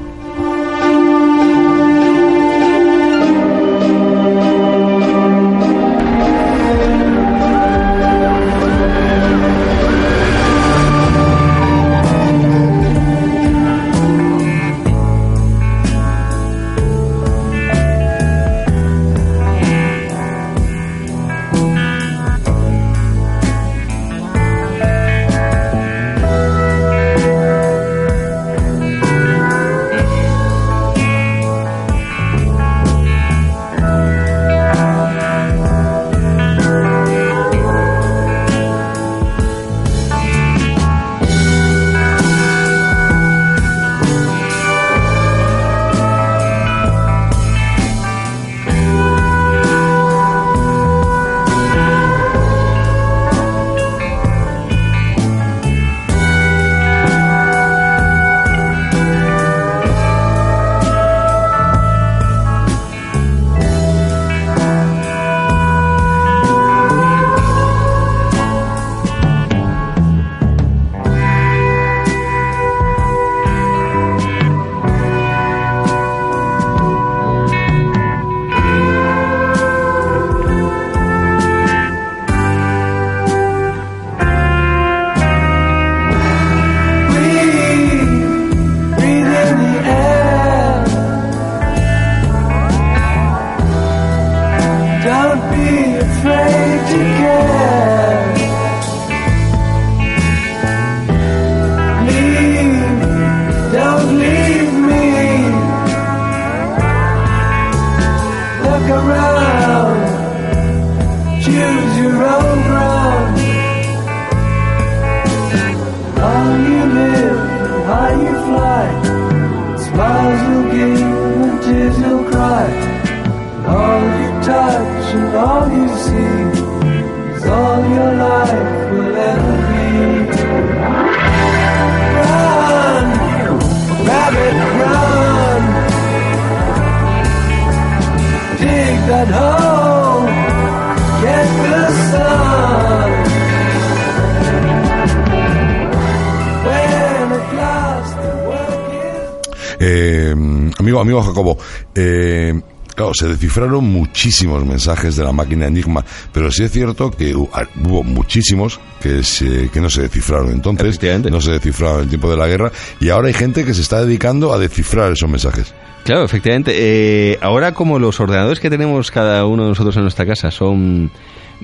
Amigo, 151.01 151.21
amigo 151.21 151.23
Jacobo, 151.23 151.59
eh, 151.95 152.53
claro, 152.95 153.15
se 153.15 153.29
descifraron 153.29 153.85
muchísimos 153.85 154.65
mensajes 154.65 155.17
de 155.17 155.25
la 155.25 155.33
máquina 155.33 155.67
Enigma, 155.67 156.05
pero 156.33 156.51
sí 156.51 156.65
es 156.65 156.73
cierto 156.73 157.11
que 157.11 157.35
ah, 157.53 157.65
hubo 157.85 158.03
muchísimos 158.03 158.81
que, 159.01 159.23
se, 159.23 159.69
que 159.71 159.81
no 159.81 159.91
se 159.91 160.03
descifraron 160.03 160.53
entonces, 160.53 161.01
no 161.31 161.41
se 161.41 161.53
descifraron 161.53 161.99
en 161.99 162.03
el 162.05 162.09
tiempo 162.09 162.31
de 162.31 162.37
la 162.37 162.47
guerra, 162.47 162.73
y 163.01 163.09
ahora 163.09 163.29
hay 163.29 163.35
gente 163.35 163.65
que 163.65 163.75
se 163.75 163.83
está 163.83 164.05
dedicando 164.05 164.53
a 164.53 164.59
descifrar 164.59 165.13
esos 165.13 165.29
mensajes. 165.29 165.75
Claro, 166.05 166.25
efectivamente. 166.25 166.73
Eh, 166.75 167.39
ahora 167.43 167.73
como 167.73 167.99
los 167.99 168.19
ordenadores 168.21 168.59
que 168.59 168.71
tenemos 168.71 169.11
cada 169.11 169.45
uno 169.45 169.65
de 169.65 169.69
nosotros 169.69 169.97
en 169.97 170.03
nuestra 170.03 170.27
casa 170.27 170.51
son 170.51 171.11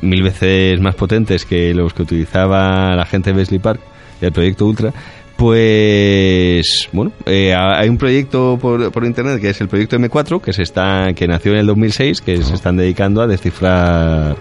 mil 0.03 0.23
veces 0.23 0.81
más 0.81 0.95
potentes 0.95 1.45
que 1.45 1.73
los 1.73 1.95
que 1.95 2.03
utilizaba 2.03 2.95
la 2.95 3.07
gente 3.07 3.31
de 3.31 3.37
Besley 3.37 3.59
Park, 3.59 3.81
del 4.21 4.33
proyecto 4.33 4.67
Ultra, 4.67 4.93
pues 5.37 6.89
bueno, 6.93 7.13
eh, 7.27 7.55
ha- 7.55 7.79
hay 7.79 7.89
un 7.89 7.99
proyecto 7.99 8.59
por, 8.61 8.91
por 8.93 9.05
internet 9.05 9.41
que 9.41 9.51
es 9.51 9.61
el 9.61 9.69
proyecto 9.69 9.97
M4 9.99 10.41
que 10.41 10.53
se 10.53 10.63
está 10.63 11.13
que 11.15 11.27
nació 11.29 11.53
en 11.53 11.59
el 11.59 11.67
2006 11.67 12.21
que 12.21 12.43
se 12.43 12.55
están 12.55 12.77
dedicando 12.77 13.23
a 13.23 13.27
descifrar 13.27 14.37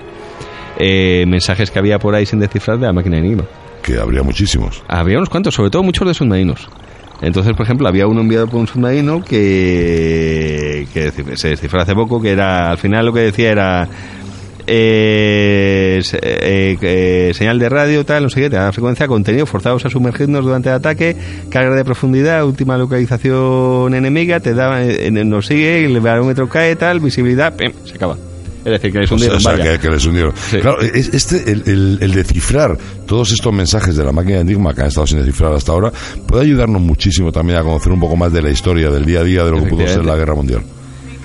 eh, 0.80 1.26
mensajes 1.28 1.72
que 1.72 1.80
había 1.80 2.00
por 2.00 2.16
ahí 2.16 2.26
sin 2.26 2.40
descifrar 2.40 2.78
de 2.80 2.86
la 2.88 2.94
máquina 2.94 3.18
Enigma. 3.18 3.46
Que 3.82 3.98
habría 4.00 4.24
muchísimos. 4.24 4.84
Había 4.88 5.18
unos 5.18 5.30
cuantos, 5.30 5.54
sobre 5.54 5.70
todo 5.70 5.84
muchos 5.84 6.08
de 6.08 6.14
submarinos. 6.16 6.68
Entonces, 7.22 7.54
por 7.54 7.66
ejemplo, 7.66 7.88
había 7.88 8.08
uno 8.08 8.22
enviado 8.22 8.48
por 8.48 8.60
un 8.60 8.68
submarino 8.68 9.24
que, 9.24 10.88
que 10.94 11.12
se 11.38 11.50
descifró 11.50 11.82
hace 11.82 11.94
poco, 11.94 12.22
que 12.22 12.32
era, 12.32 12.72
al 12.72 12.78
final 12.78 13.06
lo 13.06 13.14
que 13.14 13.22
decía 13.22 13.52
era 13.52 13.88
eh, 14.68 16.02
eh, 16.22 16.78
eh, 16.82 17.32
señal 17.34 17.60
de 17.60 17.70
radio, 17.70 18.06
tal, 18.06 18.24
no 18.24 18.30
sé 18.30 18.42
qué, 18.42 18.50
te 18.50 18.56
da 18.56 18.72
frecuencia, 18.72 19.08
contenido, 19.08 19.46
forzados 19.46 19.86
a 19.86 19.90
sumergirnos 19.90 20.44
durante 20.44 20.70
el 20.70 20.76
ataque, 20.76 21.16
carga 21.50 21.76
de 21.76 21.86
profundidad, 21.86 22.46
última 22.46 22.78
localización 22.78 23.94
enemiga, 23.94 24.40
te 24.40 24.54
da, 24.54 24.84
eh, 24.84 25.10
nos 25.12 25.48
sigue, 25.48 25.86
el 25.86 26.00
barómetro 26.00 26.48
cae, 26.50 26.76
tal, 26.76 27.00
visibilidad, 27.00 27.56
pim, 27.56 27.72
se 27.86 27.96
acaba. 27.96 28.18
Es 28.66 28.72
decir, 28.72 28.92
que 28.92 28.98
les 28.98 29.12
hundieron, 29.12 29.38
o 29.38 29.40
sea, 29.40 29.52
vaya. 29.52 29.74
que, 29.74 29.80
que 29.80 29.90
les 29.92 30.04
hundieron. 30.08 30.34
Sí. 30.50 30.58
Claro, 30.58 30.82
es- 30.82 31.14
este, 31.14 31.52
el, 31.52 31.62
el- 31.68 31.98
el 32.02 32.12
descifrar 32.14 32.76
todos 33.06 33.32
estos 33.32 33.54
mensajes 33.54 33.96
de 33.96 34.04
la 34.04 34.12
máquina 34.12 34.38
de 34.38 34.42
Enigma 34.42 34.74
que 34.74 34.82
han 34.82 34.88
estado 34.88 35.06
sin 35.06 35.20
descifrar 35.20 35.54
hasta 35.54 35.72
ahora 35.72 35.92
puede 36.26 36.46
ayudarnos 36.46 36.82
muchísimo 36.82 37.32
también 37.32 37.60
a 37.60 37.62
conocer 37.64 37.92
un 37.92 38.00
poco 38.00 38.16
más 38.16 38.34
de 38.34 38.42
la 38.42 38.50
historia 38.50 38.90
del 38.90 39.06
día 39.06 39.20
a 39.20 39.24
día 39.24 39.44
de 39.44 39.52
lo 39.52 39.62
que 39.64 39.70
pudo 39.70 39.88
ser 39.88 40.04
la 40.04 40.16
guerra 40.16 40.34
mundial. 40.34 40.64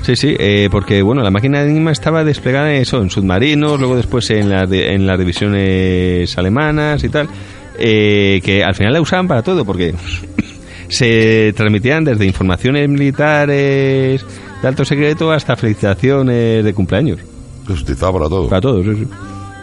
Sí, 0.03 0.17
sí, 0.17 0.35
eh, 0.39 0.69
porque 0.71 1.03
bueno, 1.03 1.23
la 1.23 1.31
máquina 1.31 1.63
de 1.63 1.71
Enigma 1.71 1.93
estaba 1.93 2.25
desplegada 2.25 2.75
en 2.75 2.83
eso, 2.83 3.03
en 3.03 3.11
submarinos, 3.11 3.79
luego 3.79 3.97
después 3.97 4.29
en, 4.31 4.49
las 4.49 4.69
de- 4.69 4.95
en 4.95 5.07
las 5.07 5.19
divisiones 5.19 6.37
alemanas 6.39 7.05
y 7.05 7.09
tal, 7.11 7.29
eh, 7.79 8.41
que 8.43 8.65
al 8.65 8.75
final 8.75 8.95
la 8.95 9.01
usaban 9.01 9.29
para 9.29 9.43
todo, 9.43 9.65
porque 9.65 9.95
se 10.89 11.53
transmitían 11.57 12.05
desde 12.05 12.25
informaciones 12.27 12.89
militares 12.89 14.25
de 14.63 14.69
alto 14.69 14.85
secreto 14.85 15.31
hasta 15.33 15.55
felicitaciones 15.57 16.65
de 16.65 16.75
cumpleaños, 16.75 17.19
se 17.67 17.73
utilizaba 17.73 18.13
para 18.15 18.29
todo. 18.29 18.49
para 18.49 18.61
todos. 18.61 18.85
sí, 18.85 19.05
sí. 19.05 19.07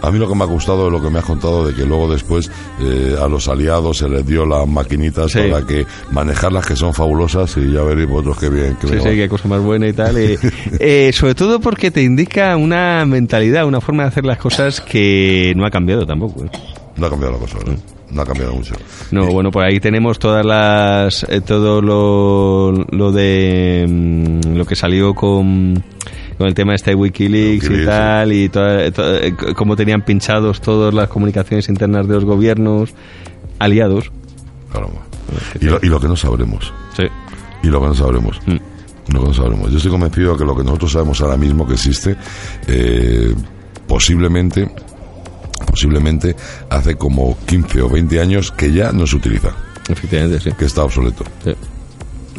A 0.02 0.12
mí 0.12 0.20
lo 0.20 0.28
que 0.28 0.36
me 0.36 0.44
ha 0.44 0.48
gustado 0.48 0.88
es 0.88 0.94
lo 0.94 1.02
que 1.02 1.10
me 1.10 1.20
has 1.20 1.26
contado 1.26 1.66
de 1.68 1.74
que 1.74 1.84
luego 1.86 2.10
después 2.12 2.52
eh, 2.82 3.16
a 3.22 3.28
los 3.28 3.48
aliados 3.48 3.98
se 3.98 4.08
les 4.08 4.26
dio 4.26 4.46
las 4.46 4.68
maquinitas 4.68 5.32
Sí. 5.32 5.40
para 5.50 5.66
que 5.66 5.86
manejarlas 6.12 6.66
que 6.66 6.76
son 6.76 6.94
fabulosas 6.94 7.56
y 7.58 7.72
ya 7.74 7.82
veréis 7.84 8.08
vosotros 8.10 8.38
qué 8.40 8.50
bien. 8.50 8.78
Qué 8.80 8.88
Sí, 8.88 8.94
sí, 9.00 9.10
qué 9.16 9.28
cosa 9.28 9.48
más 9.48 9.62
buena 9.62 9.88
y 9.88 9.94
tal. 9.94 10.18
eh, 10.18 10.38
eh, 10.80 11.12
sobre 11.14 11.34
todo 11.36 11.60
porque 11.60 11.90
te 11.92 12.04
indica 12.04 12.56
una 12.58 13.06
mentalidad, 13.06 13.66
una 13.66 13.82
forma 13.82 14.04
de 14.04 14.10
hacer 14.10 14.26
las 14.26 14.38
cosas 14.38 14.82
que 14.82 15.54
no 15.56 15.66
ha 15.66 15.72
cambiado 15.72 16.06
tampoco. 16.06 16.46
¿eh? 16.46 16.50
No 16.96 17.08
ha 17.08 17.10
cambiado 17.10 17.34
la 17.34 17.40
cosa, 17.40 17.58
¿verdad? 17.60 17.78
No 18.10 18.22
ha 18.22 18.26
cambiado 18.26 18.54
mucho. 18.54 18.74
No, 19.12 19.26
bueno, 19.28 19.52
por 19.52 19.66
ahí 19.66 19.80
tenemos 19.82 20.18
todas 20.18 20.46
las 20.46 21.24
eh, 21.30 21.42
todo 21.42 21.82
lo, 21.82 22.72
lo 22.72 23.12
de 23.12 23.86
mm, 23.88 24.56
lo 24.56 24.66
que 24.66 24.76
salió 24.76 25.14
con 25.14 25.84
con 26.38 26.48
el 26.48 26.54
tema 26.54 26.76
este 26.76 26.92
de 26.92 26.96
Wikileaks, 26.96 27.70
y 27.70 27.86
tal 27.86 28.32
y 28.34 28.50
toda- 28.50 28.92
toda- 28.92 29.20
eh, 29.26 29.34
cómo 29.56 29.76
tenían 29.76 30.04
pinchados 30.04 30.62
todas 30.62 30.94
las 30.94 31.08
comunicaciones 31.10 31.68
internas 31.70 32.08
de 32.08 32.14
los 32.16 32.26
gobiernos 32.26 32.94
aliados. 33.60 34.12
Caramba. 34.72 35.02
Y 35.60 35.66
lo, 35.66 35.80
y 35.82 35.88
lo 35.88 36.00
que 36.00 36.08
no 36.08 36.16
sabremos. 36.16 36.72
Sí. 36.96 37.04
Y 37.64 37.68
lo 37.68 37.82
que 37.82 37.88
no 37.88 37.94
sabremos. 37.96 38.40
Mm. 38.46 38.56
Lo 39.14 39.22
que 39.22 39.28
no 39.28 39.34
sabremos. 39.34 39.72
Yo 39.72 39.78
estoy 39.78 39.92
convencido 39.92 40.34
de 40.34 40.38
que 40.40 40.46
lo 40.46 40.56
que 40.56 40.64
nosotros 40.64 40.92
sabemos 40.92 41.20
ahora 41.22 41.38
mismo 41.38 41.66
que 41.68 41.74
existe, 41.74 42.16
eh, 42.68 43.34
posiblemente, 43.88 44.70
posiblemente 45.66 46.36
hace 46.70 46.96
como 46.96 47.38
15 47.46 47.82
o 47.82 47.90
20 47.90 48.20
años 48.22 48.52
que 48.52 48.72
ya 48.72 48.92
no 48.92 49.08
se 49.08 49.16
utiliza, 49.16 49.50
Efectivamente, 49.90 50.40
sí. 50.40 50.56
que 50.58 50.66
está 50.66 50.84
obsoleto. 50.84 51.24
Sí. 51.44 51.54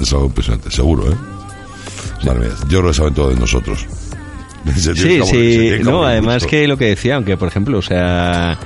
Es 0.00 0.12
algo 0.12 0.26
impresionante, 0.26 0.70
seguro, 0.70 1.10
¿eh? 1.10 1.16
Madre 2.24 2.40
mía, 2.40 2.50
yo 2.68 2.78
creo 2.80 2.90
que 2.90 2.94
saben 2.94 3.14
todo 3.14 3.30
de 3.30 3.36
nosotros. 3.36 3.86
Se 4.76 4.94
Sí, 4.94 5.20
se 5.22 5.78
sí. 5.78 5.82
No, 5.82 6.04
además 6.04 6.44
que 6.46 6.68
lo 6.68 6.76
que 6.76 6.86
decía, 6.86 7.16
aunque 7.16 7.36
por 7.36 7.48
ejemplo, 7.48 7.78
o 7.78 7.82
sea, 7.82 8.58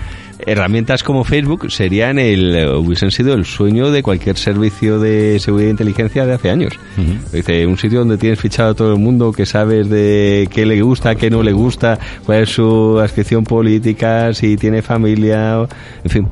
herramientas 0.47 1.03
como 1.03 1.25
Facebook 1.25 1.71
serían 1.71 2.19
el 2.19 2.69
hubiesen 2.77 3.11
sido 3.11 3.35
el 3.35 3.45
sueño 3.45 3.91
de 3.91 4.03
cualquier 4.03 4.37
servicio 4.37 4.99
de 4.99 5.39
seguridad 5.39 5.69
e 5.69 5.71
inteligencia 5.71 6.27
de 6.27 6.33
hace 6.35 6.51
años. 6.51 6.73
Dice, 7.33 7.67
un 7.67 7.79
sitio 7.79 8.01
donde 8.01 8.19
tienes 8.19 8.41
fichado 8.41 8.71
a 8.71 8.75
todo 8.75 8.93
el 8.93 8.99
mundo, 8.99 9.33
que 9.33 9.47
sabes 9.47 9.89
de 9.89 10.49
qué 10.51 10.67
le 10.67 10.81
gusta, 10.83 11.15
qué 11.15 11.31
no 11.31 11.43
le 11.43 11.53
gusta, 11.53 11.99
cuál 12.25 12.43
es 12.43 12.51
su 12.51 12.99
adscripción 12.99 13.45
política, 13.45 14.33
si 14.35 14.57
tiene 14.57 14.83
familia, 14.83 15.67
en 16.05 16.11
fin. 16.11 16.29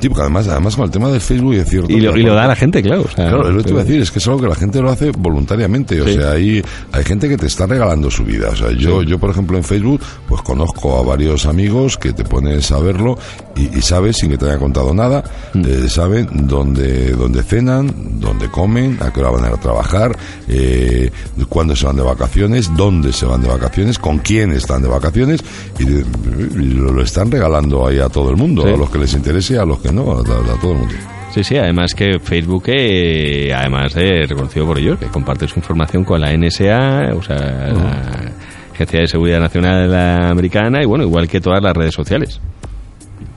Sí, 0.00 0.08
porque 0.08 0.22
además, 0.22 0.48
además 0.48 0.76
con 0.76 0.84
el 0.86 0.90
tema 0.90 1.08
de 1.10 1.20
Facebook 1.20 1.54
es 1.54 1.68
cierto. 1.68 1.92
Y 1.92 2.00
lo, 2.00 2.16
y 2.16 2.22
lo 2.22 2.34
da 2.34 2.46
la 2.46 2.56
gente, 2.56 2.82
claro. 2.82 3.02
o 3.02 3.08
sea, 3.08 3.28
Claro, 3.28 3.48
es 3.48 3.54
lo 3.54 3.58
que 3.58 3.64
te 3.64 3.70
iba 3.70 3.80
a 3.80 3.84
decir, 3.84 4.00
es 4.02 4.10
que 4.10 4.18
es 4.18 4.26
algo 4.26 4.40
que 4.40 4.48
la 4.48 4.54
gente 4.54 4.80
lo 4.80 4.90
hace 4.90 5.10
voluntariamente. 5.12 6.00
O 6.00 6.06
Sí. 6.06 6.14
sea, 6.14 6.32
hay, 6.32 6.62
hay 6.92 7.04
gente 7.04 7.28
que 7.28 7.36
te 7.36 7.46
está 7.46 7.66
regalando 7.66 8.10
su 8.10 8.24
vida. 8.24 8.48
O 8.50 8.56
sea, 8.56 8.70
yo, 8.72 9.02
yo, 9.02 9.18
por 9.18 9.30
ejemplo, 9.30 9.56
en 9.56 9.64
Facebook, 9.64 10.00
pues 10.28 10.42
conozco 10.42 10.98
a 10.98 11.02
varios 11.02 11.46
amigos 11.46 11.98
que 11.98 12.12
te 12.12 12.24
pones 12.24 12.70
a 12.72 12.78
verlo 12.78 13.18
y, 13.56 13.78
y 13.78 13.82
sabes, 13.82 14.16
sin 14.16 14.30
que 14.30 14.38
te 14.38 14.46
haya 14.46 14.58
contado 14.58 14.94
nada, 14.94 15.22
Mm. 15.54 15.64
eh, 15.66 15.88
saben 15.88 16.28
dónde, 16.46 17.10
dónde 17.12 17.42
cenan, 17.42 17.92
dónde 18.20 18.48
comen, 18.48 18.96
a 19.00 19.12
qué 19.12 19.20
hora 19.20 19.30
van 19.30 19.44
a 19.44 19.48
ir 19.48 19.54
a 19.54 19.56
trabajar, 19.60 20.16
eh, 20.48 21.10
cuándo 21.48 21.74
se 21.76 21.86
van 21.86 21.96
de 21.96 22.02
vacaciones, 22.02 22.70
dónde 22.76 23.12
se 23.12 23.26
van 23.26 23.42
de 23.42 23.48
vacaciones, 23.48 23.98
con 23.98 24.18
quién 24.18 24.52
están 24.52 24.82
de 24.82 24.88
vacaciones 24.88 25.40
y, 25.78 25.84
lo, 25.84 26.92
lo 26.92 27.02
están 27.02 27.30
regalando 27.30 27.86
ahí 27.86 27.98
a 27.98 28.08
todo 28.08 28.30
el 28.30 28.36
mundo, 28.36 28.62
Sí. 28.62 28.68
a 28.72 28.76
los 28.76 28.90
que 28.90 28.98
les 28.98 29.12
interese 29.14 29.58
a 29.58 29.64
los 29.64 29.80
que 29.80 29.89
no, 29.92 30.12
a, 30.12 30.20
a 30.20 30.60
todo 30.60 30.72
el 30.72 30.78
mundo. 30.78 30.94
Sí, 31.32 31.44
sí, 31.44 31.56
además 31.56 31.94
que 31.94 32.18
Facebook, 32.18 32.64
eh, 32.66 33.52
además 33.54 33.94
de 33.94 34.26
reconocido 34.28 34.66
por 34.66 34.78
ellos, 34.78 34.98
que 34.98 35.06
comparte 35.06 35.46
su 35.46 35.60
información 35.60 36.04
con 36.04 36.20
la 36.20 36.36
NSA, 36.36 37.14
o 37.14 37.22
sea, 37.22 37.36
la 37.36 38.32
Agencia 38.74 39.00
de 39.00 39.06
Seguridad 39.06 39.38
Nacional 39.38 39.94
Americana, 40.28 40.82
y 40.82 40.86
bueno, 40.86 41.04
igual 41.04 41.28
que 41.28 41.40
todas 41.40 41.62
las 41.62 41.76
redes 41.76 41.94
sociales. 41.94 42.40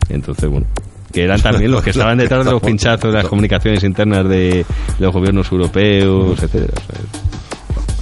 Entonces, 0.09 0.49
bueno, 0.49 0.65
que 1.11 1.23
eran 1.23 1.39
también 1.39 1.69
los 1.69 1.83
que 1.83 1.89
estaban 1.91 2.17
detrás 2.17 2.43
de 2.43 2.51
los 2.51 2.61
pinchazos 2.63 3.11
de 3.11 3.19
las 3.19 3.27
comunicaciones 3.27 3.83
internas 3.83 4.27
de 4.27 4.65
los 4.97 5.13
gobiernos 5.13 5.51
europeos, 5.51 6.41
etcétera. 6.41 6.73
o 6.75 6.91
sea, 6.91 7.01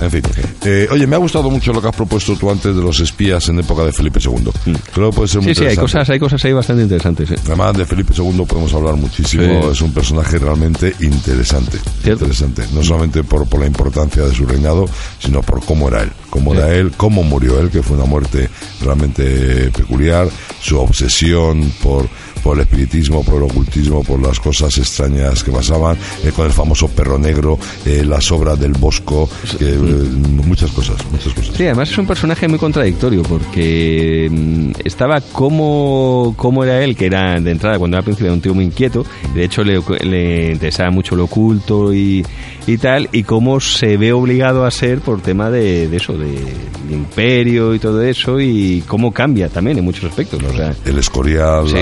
En 0.02 0.12
fin. 0.12 0.22
Eh, 0.66 0.88
oye, 0.92 1.06
me 1.08 1.16
ha 1.16 1.20
gustado 1.20 1.50
mucho 1.50 1.72
lo 1.72 1.82
que 1.82 1.88
has 1.88 1.96
propuesto 1.96 2.36
tú 2.36 2.50
antes 2.50 2.76
de 2.76 2.82
los 2.82 3.00
espías 3.00 3.48
en 3.50 3.60
época 3.60 3.84
de 3.84 3.92
Felipe 3.92 4.20
II. 4.24 4.50
Creo 4.94 5.10
que 5.12 5.16
puede 5.16 5.28
ser 5.28 5.42
muy 5.42 5.52
Mm. 5.52 5.56
Sí, 5.56 5.62
sí, 5.62 5.66
hay 5.68 5.76
cosas, 5.78 6.10
hay 6.10 6.20
cosas 6.20 6.44
ahí 6.46 6.54
bastante 6.54 6.84
interesantes. 6.84 7.32
¿eh? 7.32 7.36
Además 7.46 7.78
de 7.78 7.86
Felipe 7.86 8.14
II 8.18 8.46
podemos 8.48 8.74
hablar 8.74 8.96
muchísimo, 8.96 9.44
Sí. 9.44 9.68
es 9.72 9.82
un 9.82 9.94
personaje 9.94 10.38
realmente 10.40 10.94
interesante, 11.02 11.78
Cierto. 12.02 12.26
interesante, 12.26 12.64
no 12.74 12.84
solamente 12.84 13.24
por, 13.24 13.48
por 13.48 13.60
la 13.60 13.68
importancia 13.68 14.24
de 14.24 14.34
su 14.34 14.46
reinado, 14.46 14.86
sino 15.20 15.42
por 15.42 15.64
cómo 15.66 15.88
era 15.88 16.02
él, 16.04 16.12
cómo 16.30 16.54
era 16.54 16.74
él, 16.74 16.92
cómo 16.98 17.24
murió 17.24 17.60
él, 17.60 17.70
que 17.70 17.82
fue 17.84 17.96
una 17.98 18.06
muerte 18.06 18.50
realmente 18.82 19.70
peculiar, 19.72 20.28
su 20.62 20.80
obsesión 20.80 21.72
por, 21.84 22.08
por 22.44 22.58
el 22.58 22.64
espiritismo, 22.64 23.24
por 23.24 23.36
el 23.36 23.44
ocultismo, 23.44 24.04
por 24.04 24.22
las 24.22 24.40
cosas 24.40 24.78
extrañas 24.78 25.44
que 25.44 25.52
pasaban, 25.52 25.98
eh, 26.24 26.32
con 26.36 26.46
el 26.46 26.52
famoso 26.52 26.88
perro 26.88 27.18
negro, 27.18 27.58
eh, 27.86 28.04
las 28.06 28.32
obras 28.32 28.60
del 28.60 28.74
Bosco, 28.74 29.30
que, 29.58 29.70
eh, 29.70 29.78
muchas 29.78 30.72
cosas, 30.72 30.98
muchas 31.12 31.34
cosas. 31.34 31.56
Sí, 31.56 31.64
además 31.66 31.90
es 31.90 31.98
un 31.98 32.08
personaje 32.08 32.48
muy 32.48 32.60
contradictorio 32.60 33.24
porque 33.24 34.28
mm, 34.32 34.72
estaba 34.84 35.22
como, 35.22 36.34
como 36.38 36.64
era 36.64 36.84
él, 36.84 36.96
que 36.96 37.06
era 37.08 37.40
de 37.40 37.52
entrada 37.52 37.78
cuando 37.78 37.98
era 37.98 38.04
príncipe 38.04 38.26
era 38.26 38.34
un 38.34 38.42
tío 38.42 38.54
muy 38.54 38.66
inquieto, 38.66 39.06
de 39.34 39.44
hecho 39.44 39.64
le, 39.64 39.80
le 40.04 40.52
interesaba 40.54 40.92
mucho 40.92 41.16
lo 41.16 41.26
oculto 41.26 41.94
y, 41.94 42.26
y 42.68 42.78
tal, 42.78 43.10
y 43.12 43.24
cómo 43.24 43.60
se 43.60 43.98
ve 43.98 44.14
obligado 44.14 44.66
a 44.66 44.72
ser 44.72 45.00
por 45.00 45.22
tema 45.22 45.50
de, 45.50 45.88
de 45.88 45.98
eso, 45.98 46.14
de, 46.14 46.32
de 46.32 46.94
imperio 46.94 47.74
y 47.74 47.80
todo 47.80 48.02
eso, 48.02 48.40
y 48.40 48.84
cómo 48.88 49.12
cambia 49.12 49.50
también 49.50 49.78
en 49.78 49.86
muchos 49.86 50.06
aspectos. 50.06 50.42
O 50.44 50.54
sea, 50.54 50.74
el 50.86 50.98
Escorial, 50.98 51.68
Sí, 51.68 51.76
la 51.76 51.82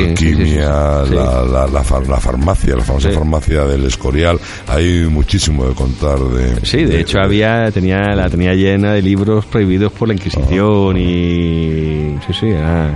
sí, 0.49 0.55
sí, 0.55 0.61
alquimia, 0.61 1.03
sí, 1.05 1.09
sí. 1.09 1.15
La, 1.15 1.43
la, 1.45 1.67
la 1.67 1.83
far- 1.83 2.07
la 2.07 2.17
farmacia, 2.17 2.75
la 2.75 2.83
famosa 2.83 3.09
farmacia 3.11 3.65
del 3.65 3.85
Escorial. 3.85 4.39
Hay 4.67 5.07
muchísimo 5.09 5.65
de 5.67 5.73
contar 5.75 6.19
de. 6.19 6.65
Sí, 6.65 6.83
de 6.85 6.99
hecho 7.01 7.19
había 7.19 7.71
tenía 7.71 7.99
la 8.15 8.29
tenía 8.29 8.53
llena 8.53 8.93
de 8.93 9.01
libros 9.01 9.45
prohibidos 9.45 9.91
por 9.93 10.07
la 10.07 10.13
Inquisición 10.13 10.97
y 10.97 12.15
sí, 12.27 12.33
sí, 12.39 12.47
era- 12.47 12.93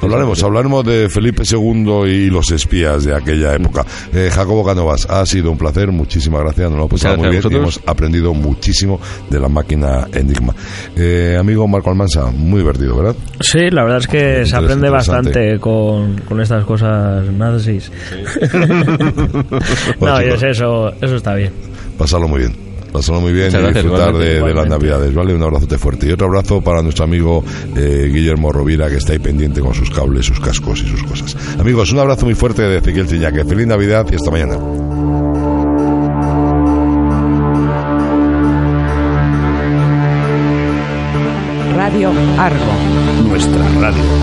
Hablaremos, 0.00 0.42
hablaremos 0.42 0.84
de 0.84 1.08
Felipe 1.08 1.42
II 1.50 2.04
y 2.06 2.30
los 2.30 2.50
espías 2.50 3.04
de 3.04 3.14
aquella 3.14 3.54
época. 3.54 3.84
Eh, 4.12 4.30
Jacobo 4.32 4.64
Canovas, 4.64 5.06
ha 5.10 5.26
sido 5.26 5.50
un 5.50 5.58
placer, 5.58 5.90
muchísimas 5.90 6.40
gracias, 6.42 6.70
nos 6.70 6.78
lo 6.78 6.86
hemos 6.86 7.00
pasado 7.00 7.16
muy 7.18 7.30
bien 7.30 7.42
y 7.50 7.54
hemos 7.56 7.80
aprendido 7.84 8.32
muchísimo 8.32 9.00
de 9.28 9.40
la 9.40 9.48
máquina 9.48 10.06
Enigma. 10.12 10.54
Eh, 10.96 11.36
amigo 11.38 11.66
Marco 11.66 11.90
Almansa, 11.90 12.30
muy 12.30 12.60
divertido, 12.60 12.96
¿verdad? 12.96 13.16
Sí, 13.40 13.70
la 13.70 13.82
verdad 13.82 13.98
es 13.98 14.06
que 14.06 14.46
se 14.46 14.56
aprende 14.56 14.88
bastante 14.88 15.58
con, 15.58 16.18
con 16.20 16.40
estas 16.40 16.64
cosas 16.64 17.26
nazis. 17.32 17.90
no, 18.52 19.44
Bueno, 19.98 20.22
y 20.22 20.28
es 20.28 20.42
eso, 20.42 20.90
eso 21.00 21.16
está 21.16 21.34
bien. 21.34 21.52
Pasarlo 21.98 22.28
muy 22.28 22.40
bien. 22.40 22.67
Pasarlo 22.92 23.20
muy 23.20 23.32
bien 23.32 23.46
Muchas 23.46 23.60
y 23.60 23.64
gracias, 23.64 23.84
disfrutar 23.84 24.14
de, 24.14 24.36
igualmente, 24.36 24.48
de 24.48 24.54
las 24.54 24.68
navidades, 24.68 25.14
¿vale? 25.14 25.34
Un 25.34 25.42
abrazote 25.42 25.78
fuerte. 25.78 26.08
Y 26.08 26.12
otro 26.12 26.26
abrazo 26.26 26.60
para 26.60 26.82
nuestro 26.82 27.04
amigo 27.04 27.44
eh, 27.76 28.10
Guillermo 28.12 28.52
Rovira, 28.52 28.88
que 28.88 28.96
está 28.96 29.12
ahí 29.12 29.18
pendiente 29.18 29.60
con 29.60 29.74
sus 29.74 29.90
cables, 29.90 30.26
sus 30.26 30.40
cascos 30.40 30.82
y 30.82 30.88
sus 30.88 31.02
cosas. 31.02 31.36
Amigos, 31.58 31.92
un 31.92 31.98
abrazo 31.98 32.24
muy 32.24 32.34
fuerte 32.34 32.62
de 32.62 32.78
Ezequiel 32.78 33.08
Ciñaque. 33.08 33.44
Feliz 33.44 33.66
Navidad 33.66 34.06
y 34.10 34.14
hasta 34.14 34.30
mañana. 34.30 34.58
Radio 41.76 42.10
Argo. 42.38 43.28
Nuestra 43.28 43.68
radio. 43.80 44.17